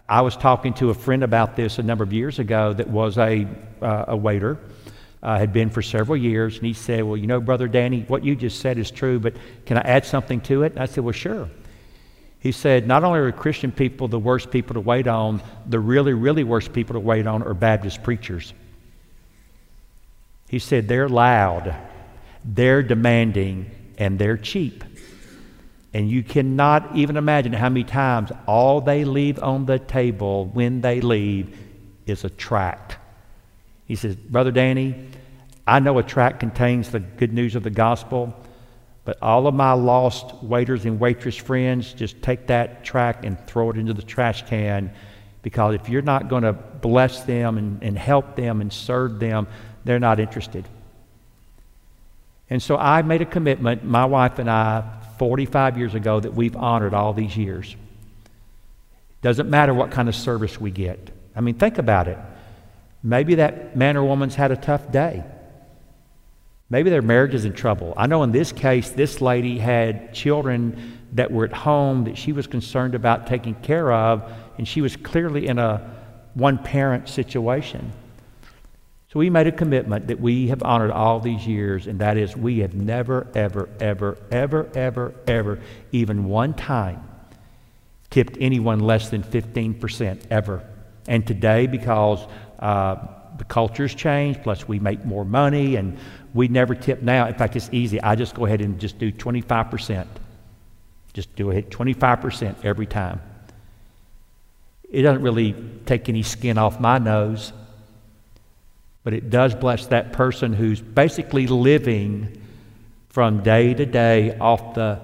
I 0.09 0.23
was 0.23 0.37
talking 0.37 0.73
to 0.75 0.91
a 0.91 0.95
friend 0.95 1.23
about 1.23 1.55
this 1.55 1.79
a 1.79 1.83
number 1.83 2.03
of 2.03 2.13
years 2.13 2.39
ago 2.39 2.73
that 2.73 2.89
was 2.89 3.19
a, 3.19 3.47
uh, 3.83 4.07
a 4.09 4.17
waiter, 4.17 4.59
uh, 5.23 5.39
had 5.39 5.53
been 5.53 5.69
for 5.69 5.83
several 5.83 6.17
years, 6.17 6.57
and 6.57 6.67
he 6.67 6.73
said, 6.73 7.05
Well, 7.05 7.17
you 7.17 7.27
know, 7.27 7.41
Brother 7.41 7.69
Danny, 7.69 8.05
what 8.09 8.25
you 8.25 8.35
just 8.35 8.61
said 8.61 8.79
is 8.79 8.91
true, 8.91 9.21
but 9.21 9.35
can 9.67 9.77
I 9.77 9.83
add 9.83 10.07
something 10.07 10.41
to 10.43 10.63
it? 10.63 10.73
And 10.73 10.83
I 10.83 10.87
said, 10.87 11.05
Well, 11.05 11.13
sure. 11.13 11.51
He 12.41 12.53
said, 12.53 12.87
Not 12.87 13.05
only 13.05 13.19
are 13.21 13.31
Christian 13.33 13.71
people 13.71 14.09
the 14.09 14.19
worst 14.19 14.51
people 14.51 14.75
to 14.75 14.81
wait 14.81 15.07
on, 15.07 15.43
the 15.67 15.79
really, 15.79 16.15
really 16.15 16.45
worst 16.45 16.73
people 16.73 16.95
to 16.95 17.01
wait 17.01 17.27
on 17.27 17.43
are 17.43 17.55
Baptist 17.55 18.03
preachers. 18.03 18.55
He 20.49 20.59
said, 20.59 20.89
They're 20.89 21.09
loud, 21.09 21.75
they're 22.45 22.83
demanding, 22.83 23.71
and 23.99 24.19
they're 24.19 24.37
cheap. 24.37 24.85
And 25.95 26.11
you 26.11 26.23
cannot 26.23 26.97
even 26.97 27.17
imagine 27.17 27.53
how 27.53 27.69
many 27.69 27.85
times 27.85 28.31
all 28.47 28.81
they 28.81 29.05
leave 29.05 29.43
on 29.43 29.67
the 29.67 29.79
table 29.79 30.47
when 30.47 30.81
they 30.81 31.01
leave 31.01 31.59
is 32.07 32.25
a 32.25 32.31
tract. 32.31 32.99
He 33.87 33.97
says, 33.97 34.15
Brother 34.15 34.51
Danny, 34.51 35.09
I 35.67 35.81
know 35.81 35.99
a 35.99 36.03
tract 36.03 36.41
contains 36.41 36.91
the 36.91 37.01
good 37.01 37.33
news 37.33 37.55
of 37.55 37.63
the 37.63 37.71
gospel, 37.71 38.35
but 39.05 39.23
all 39.23 39.47
of 39.47 39.55
my 39.55 39.73
lost 39.73 40.35
waiters 40.43 40.85
and 40.85 41.01
waitress 41.01 41.37
friends 41.37 41.95
just 41.95 42.21
take 42.23 42.47
that 42.49 42.85
tract 42.85 43.25
and 43.25 43.39
throw 43.47 43.71
it 43.71 43.77
into 43.77 43.95
the 43.95 44.03
trash 44.03 44.47
can 44.47 44.93
because 45.43 45.75
if 45.75 45.89
you're 45.89 46.03
not 46.03 46.29
going 46.29 46.43
to 46.43 46.53
bless 46.53 47.23
them 47.23 47.59
and, 47.59 47.83
and 47.83 47.99
help 47.99 48.37
them 48.37 48.61
and 48.61 48.73
serve 48.73 49.19
them, 49.19 49.47
they're 49.89 49.99
not 49.99 50.21
interested. 50.21 50.69
And 52.51 52.63
so 52.63 52.77
I 52.77 53.01
made 53.01 53.23
a 53.23 53.27
commitment, 53.27 53.85
my 53.85 54.05
wife 54.05 54.39
and 54.39 54.51
I, 54.51 54.85
45 55.19 55.79
years 55.79 55.95
ago, 55.95 56.21
that 56.21 56.35
we've 56.35 56.55
honored 56.55 56.93
all 56.93 57.15
these 57.15 57.35
years. 57.35 57.75
Doesn't 59.23 59.49
matter 59.49 59.73
what 59.73 59.91
kind 59.91 60.07
of 60.11 60.15
service 60.15 60.61
we 60.61 60.71
get. 60.71 61.11
I 61.35 61.41
mean, 61.41 61.55
think 61.55 61.79
about 61.79 62.07
it. 62.07 62.19
Maybe 63.03 63.37
that 63.37 63.79
man 63.79 63.97
or 63.97 64.05
woman's 64.05 64.35
had 64.35 64.51
a 64.51 64.57
tough 64.57 64.93
day. 64.93 65.25
Maybe 66.69 66.91
their 66.91 67.01
marriage 67.01 67.33
is 67.33 67.47
in 67.47 67.55
trouble. 67.55 67.95
I 67.97 68.09
know 68.09 68.23
in 68.25 68.31
this 68.31 68.53
case, 68.53 68.91
this 68.91 69.23
lady 69.23 69.57
had 69.57 70.13
children 70.13 70.99
that 71.15 71.33
were 71.33 71.47
at 71.47 71.55
home 71.55 72.05
that 72.05 72.19
she 72.19 72.33
was 72.33 72.47
concerned 72.47 72.95
about 72.95 73.27
taking 73.27 73.55
care 73.55 73.91
of, 73.91 74.31
and 74.59 74.69
she 74.69 74.83
was 74.83 74.97
clearly 74.97 75.47
in 75.47 75.59
a 75.59 75.95
one 76.35 76.59
parent 76.59 77.09
situation. 77.09 77.91
So 79.13 79.19
we 79.19 79.31
made 79.31 79.47
a 79.47 79.53
commitment 79.53 80.09
that 80.09 80.21
we 80.21 80.49
have 80.49 80.63
honored 80.63 80.91
all 80.91 81.19
these 81.19 81.47
years, 81.47 81.87
and 81.87 81.99
that 82.01 82.19
is 82.19 82.37
we 82.37 82.59
have 82.59 82.75
never, 82.75 83.27
ever, 83.35 83.71
ever, 83.81 84.19
ever, 84.31 84.69
ever, 84.75 85.15
ever, 85.27 85.61
even 85.93 86.27
one 86.27 86.53
time 86.53 87.09
tipped 88.11 88.37
anyone 88.41 88.81
less 88.81 89.09
than 89.09 89.23
15% 89.23 90.27
ever. 90.31 90.63
And 91.07 91.27
today, 91.27 91.67
because 91.67 92.27
uh, 92.59 92.97
the 93.39 93.45
culture's 93.45 93.95
changed, 93.95 94.43
plus 94.43 94.69
we 94.69 94.79
make 94.79 95.05
more 95.05 95.25
money, 95.25 95.77
and 95.77 95.99
we 96.35 96.49
never 96.49 96.75
tip 96.75 97.01
now. 97.01 97.27
In 97.27 97.35
fact, 97.35 97.57
it's 97.57 97.71
easy. 97.73 98.01
I 98.03 98.15
just 98.15 98.35
go 98.35 98.45
ahead 98.45 98.61
and 98.61 98.79
just 98.79 98.99
do 98.99 99.11
25%. 99.11 100.07
Just 101.15 101.35
do 101.35 101.51
it 101.51 101.71
25% 101.71 102.57
every 102.63 102.87
time. 102.87 103.23
It 104.91 105.03
doesn't 105.03 105.23
really 105.23 105.55
take 105.87 106.09
any 106.09 106.23
skin 106.23 106.59
off 106.59 106.79
my 106.79 106.99
nose, 106.99 107.53
but 109.09 109.15
it 109.15 109.31
does 109.31 109.55
bless 109.55 109.87
that 109.87 110.13
person 110.13 110.53
who's 110.53 110.83
basically 110.83 111.47
living 111.47 112.43
from 113.09 113.43
day 113.43 113.73
to 113.73 113.87
day 113.87 114.37
off 114.39 114.75
the 114.75 115.01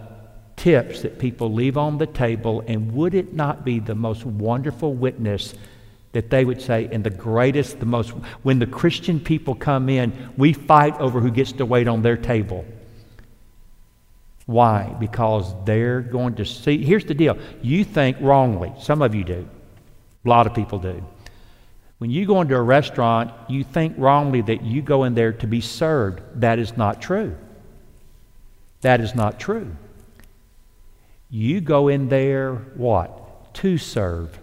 tips 0.57 1.01
that 1.01 1.19
people 1.19 1.51
leave 1.51 1.79
on 1.79 1.97
the 1.97 2.07
table. 2.07 2.63
And 2.67 2.93
would 2.93 3.15
it 3.15 3.33
not 3.33 3.65
be 3.65 3.79
the 3.79 3.95
most 3.95 4.27
wonderful 4.27 4.93
witness 4.93 5.55
that 6.13 6.29
they 6.29 6.45
would 6.45 6.61
say, 6.61 6.87
and 6.93 7.03
the 7.03 7.09
greatest, 7.09 7.81
the 7.81 7.87
most, 7.87 8.11
when 8.43 8.59
the 8.59 8.67
Christian 8.67 9.19
people 9.19 9.55
come 9.55 9.89
in, 9.89 10.13
we 10.37 10.53
fight 10.53 11.01
over 11.01 11.19
who 11.19 11.31
gets 11.31 11.53
to 11.53 11.65
wait 11.65 11.89
on 11.89 12.03
their 12.03 12.19
table. 12.19 12.67
Why? 14.45 14.95
Because 15.01 15.51
they're 15.65 16.03
going 16.03 16.35
to 16.35 16.45
see. 16.45 16.85
Here's 16.85 17.07
the 17.07 17.15
deal 17.15 17.39
you 17.63 17.85
think 17.85 18.19
wrongly. 18.21 18.71
Some 18.81 19.01
of 19.01 19.15
you 19.15 19.25
do. 19.25 19.49
A 20.27 20.29
lot 20.29 20.47
of 20.47 20.53
people 20.53 20.79
do. 20.79 21.03
When 22.05 22.11
you 22.11 22.27
go 22.27 22.43
into 22.43 22.55
a 22.55 22.61
restaurant, 22.61 23.33
you 23.49 23.65
think 23.65 23.95
wrongly 23.97 24.43
that 24.43 24.63
you 24.63 24.83
go 24.83 25.05
in 25.05 25.15
there 25.15 25.33
to 25.33 25.47
be 25.47 25.63
served. 25.63 26.21
That 26.43 26.59
is 26.59 26.77
not 26.77 27.01
true. 27.01 27.35
That 28.83 29.01
is 29.01 29.15
not 29.15 29.41
true. 29.41 29.75
You 31.31 31.63
go 31.63 31.89
in 31.89 32.11
there, 32.11 32.57
what? 32.77 33.55
To 33.55 33.79
serve. 33.79 34.39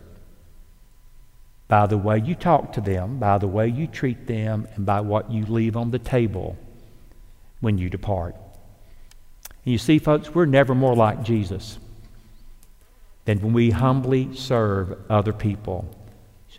By 1.68 1.86
the 1.86 2.00
way 2.00 2.18
you 2.18 2.34
talk 2.34 2.74
to 2.74 2.82
them, 2.82 3.20
by 3.20 3.38
the 3.38 3.48
way 3.48 3.68
you 3.68 3.86
treat 3.86 4.26
them, 4.26 4.68
and 4.74 4.84
by 4.84 5.02
what 5.02 5.32
you 5.32 5.46
leave 5.46 5.78
on 5.78 5.92
the 5.92 6.00
table 6.00 6.58
when 7.60 7.78
you 7.78 7.92
depart. 7.92 8.36
And 9.66 9.72
you 9.72 9.78
see, 9.78 10.00
folks, 10.00 10.34
we're 10.34 10.48
never 10.48 10.74
more 10.74 10.96
like 10.96 11.22
Jesus 11.22 11.78
than 13.26 13.40
when 13.40 13.54
we 13.54 13.70
humbly 13.70 14.36
serve 14.36 14.98
other 15.12 15.32
people. 15.32 15.96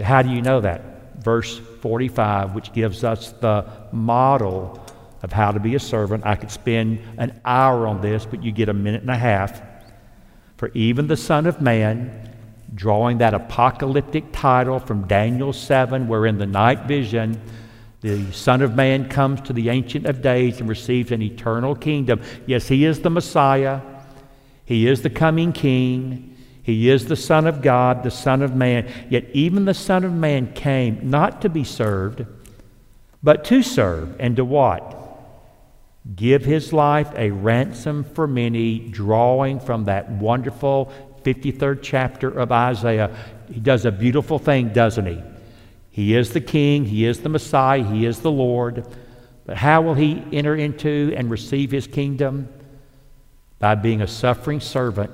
So, 0.03 0.07
how 0.07 0.23
do 0.23 0.31
you 0.31 0.43
know 0.43 0.61
that? 0.61 1.23
Verse 1.23 1.61
45, 1.81 2.57
which 2.57 2.73
gives 2.73 3.05
us 3.05 3.31
the 3.31 3.65
model 3.93 4.85
of 5.23 5.31
how 5.31 5.53
to 5.53 5.61
be 5.61 5.77
a 5.77 5.79
servant. 5.79 6.27
I 6.27 6.35
could 6.35 6.51
spend 6.51 6.99
an 7.19 7.41
hour 7.45 7.87
on 7.87 8.01
this, 8.01 8.27
but 8.27 8.43
you 8.43 8.51
get 8.51 8.69
a 8.69 8.75
minute 8.75 9.03
and 9.03 9.11
a 9.13 9.17
half. 9.17 9.63
For 10.57 10.73
even 10.75 11.07
the 11.07 11.17
Son 11.17 11.47
of 11.47 11.61
Man, 11.61 12.35
drawing 12.75 13.19
that 13.19 13.33
apocalyptic 13.33 14.25
title 14.33 14.81
from 14.81 15.07
Daniel 15.07 15.53
7, 15.53 16.09
where 16.09 16.27
in 16.27 16.37
the 16.37 16.47
night 16.47 16.87
vision, 16.87 17.41
the 18.01 18.33
Son 18.33 18.61
of 18.61 18.75
Man 18.75 19.09
comes 19.09 19.41
to 19.43 19.53
the 19.53 19.69
Ancient 19.69 20.07
of 20.07 20.21
Days 20.21 20.59
and 20.59 20.69
receives 20.69 21.13
an 21.13 21.23
eternal 21.23 21.77
kingdom. 21.77 22.23
Yes, 22.47 22.67
He 22.67 22.87
is 22.87 23.03
the 23.03 23.11
Messiah, 23.11 23.81
He 24.65 24.89
is 24.89 25.03
the 25.03 25.11
coming 25.11 25.53
King, 25.53 26.32
He 26.63 26.89
is 26.89 27.07
the 27.07 27.17
Son 27.17 27.47
of 27.47 27.61
God, 27.61 28.03
the 28.03 28.11
Son 28.11 28.43
of 28.43 28.55
Man. 28.55 28.91
Yet 29.09 29.29
even 29.33 29.65
the 29.65 29.75
Son 29.75 30.05
of 30.05 30.13
Man 30.13 30.53
came 30.53 31.11
not 31.11 31.43
to 31.43 31.49
be 31.49 31.65
served, 31.65 32.25
but 33.23 33.45
to 33.47 33.63
serve, 33.63 34.17
and 34.21 34.37
to 34.37 34.45
what? 34.45 35.03
give 36.17 36.45
his 36.45 36.73
life 36.73 37.11
a 37.17 37.31
ransom 37.31 38.05
for 38.05 38.27
many, 38.27 38.79
drawing 38.79 39.61
from 39.61 39.85
that 39.85 40.11
wonderful 40.11 40.93
53rd 41.23 41.81
chapter 41.83 42.29
of 42.29 42.51
Isaiah. 42.51 43.17
He 43.51 43.61
does 43.61 43.85
a 43.85 43.93
beautiful 43.93 44.39
thing, 44.39 44.71
doesn't 44.71 45.07
he? 45.07 45.23
He 45.91 46.17
is 46.17 46.33
the 46.33 46.41
king, 46.41 46.85
he 46.85 47.07
is 47.07 47.21
the 47.21 47.29
Messiah, 47.29 47.85
he 47.85 48.07
is 48.07 48.21
the 48.21 48.31
Lord. 48.31 48.87
But 49.45 49.57
how 49.57 49.83
will 49.83 49.95
he 49.95 50.25
enter 50.33 50.57
into 50.57 51.13
and 51.17 51.31
receive 51.31 51.71
his 51.71 51.87
kingdom? 51.87 52.49
By 53.59 53.77
being 53.77 54.03
a 54.03 54.09
suffering 54.09 54.61
servant 54.61 55.13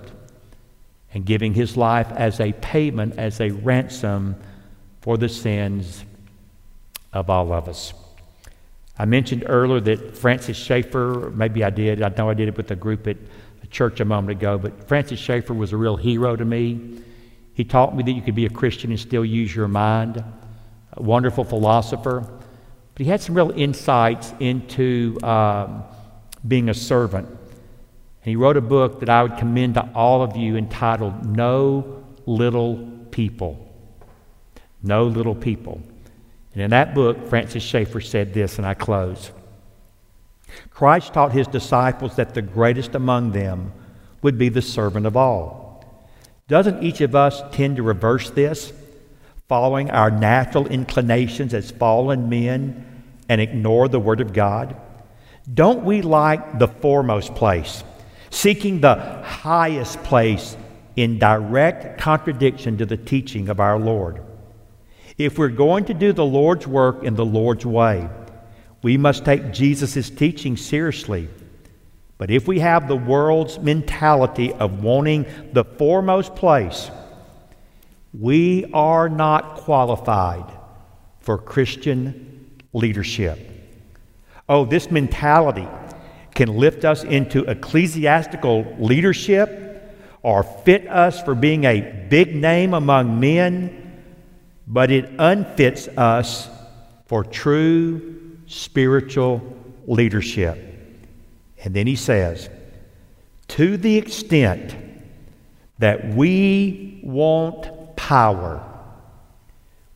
and 1.15 1.25
giving 1.25 1.55
his 1.55 1.77
life 1.77 2.11
as 2.13 2.41
a 2.41 2.53
payment, 2.53 3.19
as 3.19 3.41
a 3.41 3.51
ransom 3.51 4.37
for 5.01 5.17
the 5.17 5.29
sins 5.29 6.05
of 7.13 7.31
all 7.31 7.53
of 7.53 7.69
us. 7.69 7.95
I 8.99 9.05
mentioned 9.05 9.45
earlier 9.47 9.81
that 9.81 10.17
Francis 10.17 10.57
Schaeffer, 10.57 11.33
maybe 11.35 11.63
I 11.63 11.71
did, 11.71 12.03
I 12.03 12.09
know 12.17 12.29
I 12.29 12.35
did 12.35 12.49
it 12.49 12.57
with 12.57 12.71
a 12.73 12.77
group 12.77 13.07
at 13.07 13.17
a 13.63 13.67
church 13.69 14.01
a 14.01 14.05
moment 14.05 14.33
ago, 14.33 14.59
but 14.59 14.89
Francis 14.89 15.21
Schaeffer 15.21 15.55
was 15.55 15.73
a 15.73 15.77
real 15.77 15.97
hero 15.97 16.35
to 16.35 16.45
me. 16.45 17.01
He 17.55 17.65
taught 17.65 17.97
me 17.97 18.03
that 18.03 18.13
you 18.13 18.23
could 18.23 18.35
be 18.35 18.47
a 18.47 18.51
Christian 18.51 18.91
and 18.91 18.99
still 18.99 19.25
use 19.25 19.55
your 19.55 19.69
mind. 19.69 20.23
A 20.93 21.03
wonderful 21.03 21.45
philosopher. 21.45 22.21
But 22.21 23.05
he 23.05 23.05
had 23.05 23.21
some 23.21 23.37
real 23.37 23.53
insights 23.53 24.35
into 24.41 25.19
um, 25.23 25.85
being 26.47 26.69
a 26.69 26.75
servant. 26.75 27.38
He 28.29 28.37
wrote 28.37 28.57
a 28.57 28.63
book 28.63 29.01
that 29.01 29.09
I 29.09 29.23
would 29.23 29.39
commend 29.39 29.75
to 29.75 29.89
all 29.95 30.23
of 30.23 30.37
you 30.37 30.57
entitled 30.57 31.25
No 31.25 32.05
Little 32.27 32.77
People. 33.11 33.67
No 34.83 35.05
Little 35.05 35.35
People. 35.35 35.81
And 36.53 36.63
in 36.63 36.71
that 36.71 36.95
book, 36.95 37.29
Francis 37.29 37.63
Schaeffer 37.63 38.01
said 38.01 38.35
this, 38.35 38.59
and 38.59 38.67
I 38.67 38.75
close. 38.75 39.31
Christ 40.71 41.13
taught 41.13 41.33
his 41.33 41.47
disciples 41.47 42.17
that 42.17 42.35
the 42.35 42.43
greatest 42.43 42.95
among 42.95 43.33
them 43.33 43.73
would 44.23 44.39
be 44.39 44.49
the 44.49 44.63
servant 44.63 45.07
of 45.07 45.17
all. 45.17 45.85
Doesn't 46.49 46.83
each 46.83 47.01
of 47.01 47.15
us 47.15 47.43
tend 47.53 47.77
to 47.77 47.83
reverse 47.83 48.31
this, 48.31 48.73
following 49.49 49.91
our 49.91 50.11
natural 50.11 50.67
inclinations 50.67 51.55
as 51.55 51.71
fallen 51.71 52.29
men 52.29 53.05
and 53.29 53.41
ignore 53.41 53.89
the 53.89 54.01
Word 54.01 54.21
of 54.21 54.33
God? 54.33 54.77
Don't 55.53 55.85
we 55.85 56.03
like 56.03 56.59
the 56.59 56.69
foremost 56.69 57.35
place, 57.35 57.85
seeking 58.31 58.81
the 58.81 58.97
highest 59.23 60.03
place 60.03 60.57
in 60.97 61.19
direct 61.19 62.01
contradiction 62.01 62.79
to 62.79 62.87
the 62.87 62.97
teaching 62.97 63.49
of 63.49 63.61
our 63.61 63.79
Lord? 63.79 64.23
If 65.17 65.39
we're 65.39 65.49
going 65.49 65.87
to 65.87 65.95
do 65.95 66.13
the 66.13 66.25
Lord's 66.25 66.67
work 66.67 67.03
in 67.03 67.15
the 67.15 67.25
Lord's 67.25 67.67
way, 67.67 68.09
we 68.83 68.97
must 68.97 69.25
take 69.25 69.53
Jesus' 69.53 70.11
teaching 70.11 70.57
seriously. 70.57 71.29
But 72.19 72.31
if 72.31 72.47
we 72.47 72.61
have 72.61 72.89
the 72.89 72.97
world's 72.97 73.59
mentality 73.59 74.53
of 74.53 74.83
wanting 74.83 75.27
the 75.53 75.65
foremost 75.65 76.35
place, 76.35 76.91
we 78.13 78.71
are 78.73 79.09
not 79.09 79.57
qualified 79.57 80.51
for 81.21 81.39
Christian 81.39 82.63
leadership. 82.73 83.39
Oh, 84.49 84.65
this 84.65 84.91
mentality 84.91 85.69
can 86.39 86.57
lift 86.57 86.85
us 86.85 87.05
into 87.05 87.45
ecclesiastical 87.45 88.77
leadership 88.79 89.93
or 90.23 90.43
fit 90.43 90.87
us 90.89 91.21
for 91.23 91.35
being 91.35 91.65
a 91.65 92.07
big 92.09 92.35
name 92.35 92.73
among 92.73 93.21
men 93.21 93.85
but 94.69 94.91
it 94.91 95.11
unfits 95.19 95.89
us 95.97 96.49
for 97.07 97.25
true 97.25 98.37
spiritual 98.47 99.43
leadership. 99.87 100.59
And 101.65 101.75
then 101.75 101.87
he 101.87 101.97
says, 101.97 102.51
to 103.49 103.77
the 103.79 103.97
extent 103.97 104.77
that 105.79 106.15
we 106.15 107.01
want 107.03 107.97
power, 107.97 108.63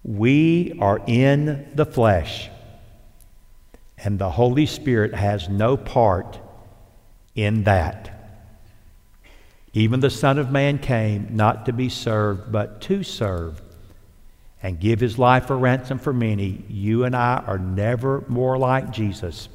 we 0.03 0.77
are 0.81 1.01
in 1.07 1.71
the 1.75 1.85
flesh, 1.85 2.49
and 4.03 4.19
the 4.19 4.31
Holy 4.31 4.67
Spirit 4.67 5.15
has 5.15 5.49
no 5.49 5.77
part 5.77 6.39
in 7.35 7.65
that. 7.65 8.11
Even 9.73 10.01
the 10.01 10.11
Son 10.11 10.39
of 10.39 10.51
Man 10.51 10.79
came 10.79 11.29
not 11.31 11.67
to 11.67 11.73
be 11.73 11.89
served, 11.89 12.53
but 12.53 12.81
to 12.83 13.03
serve 13.03 13.63
and 14.63 14.79
give 14.79 15.01
his 15.01 15.19
life 15.19 15.51
a 15.51 15.55
ransom 15.55 15.99
for 15.99 16.13
many, 16.13 16.65
you 16.69 17.05
and 17.05 17.17
I 17.17 17.43
are 17.47 17.59
never 17.59 18.25
more 18.29 18.59
like 18.59 18.93
Jesus 18.93 19.49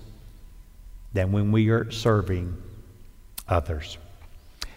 than 1.14 1.32
when 1.32 1.52
we 1.52 1.70
are 1.70 1.90
serving 1.92 2.58
others. 3.48 3.98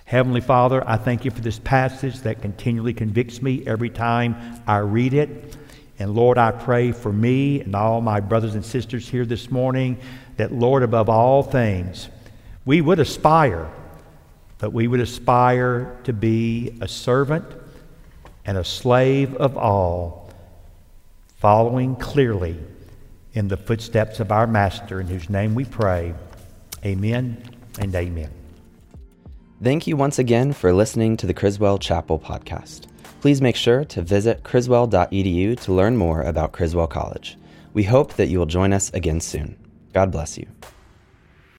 Heavenly 0.05 0.41
Father, 0.41 0.87
I 0.89 0.97
thank 0.97 1.25
you 1.25 1.31
for 1.31 1.41
this 1.41 1.59
passage 1.59 2.21
that 2.21 2.43
continually 2.43 2.93
convicts 2.93 3.41
me 3.41 3.65
every 3.67 3.91
time 3.91 4.61
I 4.67 4.79
read 4.79 5.15
it. 5.15 5.57
And 6.01 6.15
Lord, 6.15 6.39
I 6.39 6.51
pray 6.51 6.93
for 6.93 7.13
me 7.13 7.61
and 7.61 7.77
all 7.77 8.01
my 8.01 8.21
brothers 8.21 8.55
and 8.55 8.65
sisters 8.65 9.07
here 9.07 9.27
this 9.27 9.51
morning 9.51 9.99
that, 10.39 10.51
Lord, 10.51 10.83
above 10.83 11.11
all 11.11 11.43
things, 11.43 12.09
we 12.65 12.81
would 12.81 12.99
aspire, 12.99 13.71
but 14.57 14.73
we 14.73 14.89
would 14.89 15.01
aspire 15.01 15.99
to 16.05 16.15
be 16.15 16.79
a 16.81 16.89
servant 16.89 17.45
and 18.47 18.57
a 18.57 18.65
slave 18.65 19.37
of 19.37 19.59
all, 19.59 20.33
following 21.37 21.95
clearly 21.97 22.59
in 23.35 23.49
the 23.49 23.59
footsteps 23.59 24.21
of 24.21 24.33
our 24.33 24.47
Master, 24.47 25.03
in 25.03 25.07
whose 25.07 25.29
name 25.29 25.55
we 25.55 25.67
pray. 25.67 26.15
Amen 26.83 27.45
and 27.79 27.95
amen. 27.95 28.31
Thank 29.63 29.87
you 29.87 29.99
once 29.99 30.19
again 30.19 30.55
for 30.55 30.73
listening 30.73 31.19
to 31.19 31.27
the 31.27 31.35
Criswell 31.35 31.77
Chapel 31.77 32.19
podcast. 32.19 32.90
Please 33.21 33.43
make 33.43 33.57
sure 33.57 33.85
to 33.85 34.01
visit 34.01 34.45
criswell.edu 34.45 35.61
to 35.61 35.73
learn 35.73 35.97
more 35.97 36.23
about 36.23 36.53
Criswell 36.53 36.87
College. 36.87 37.37
We 37.75 37.83
hope 37.85 38.15
that 38.15 38.29
you 38.29 38.39
will 38.39 38.47
join 38.47 38.73
us 38.73 38.91
again 38.95 39.21
soon. 39.21 39.59
God 39.93 40.11
bless 40.11 40.39
you. 40.39 40.47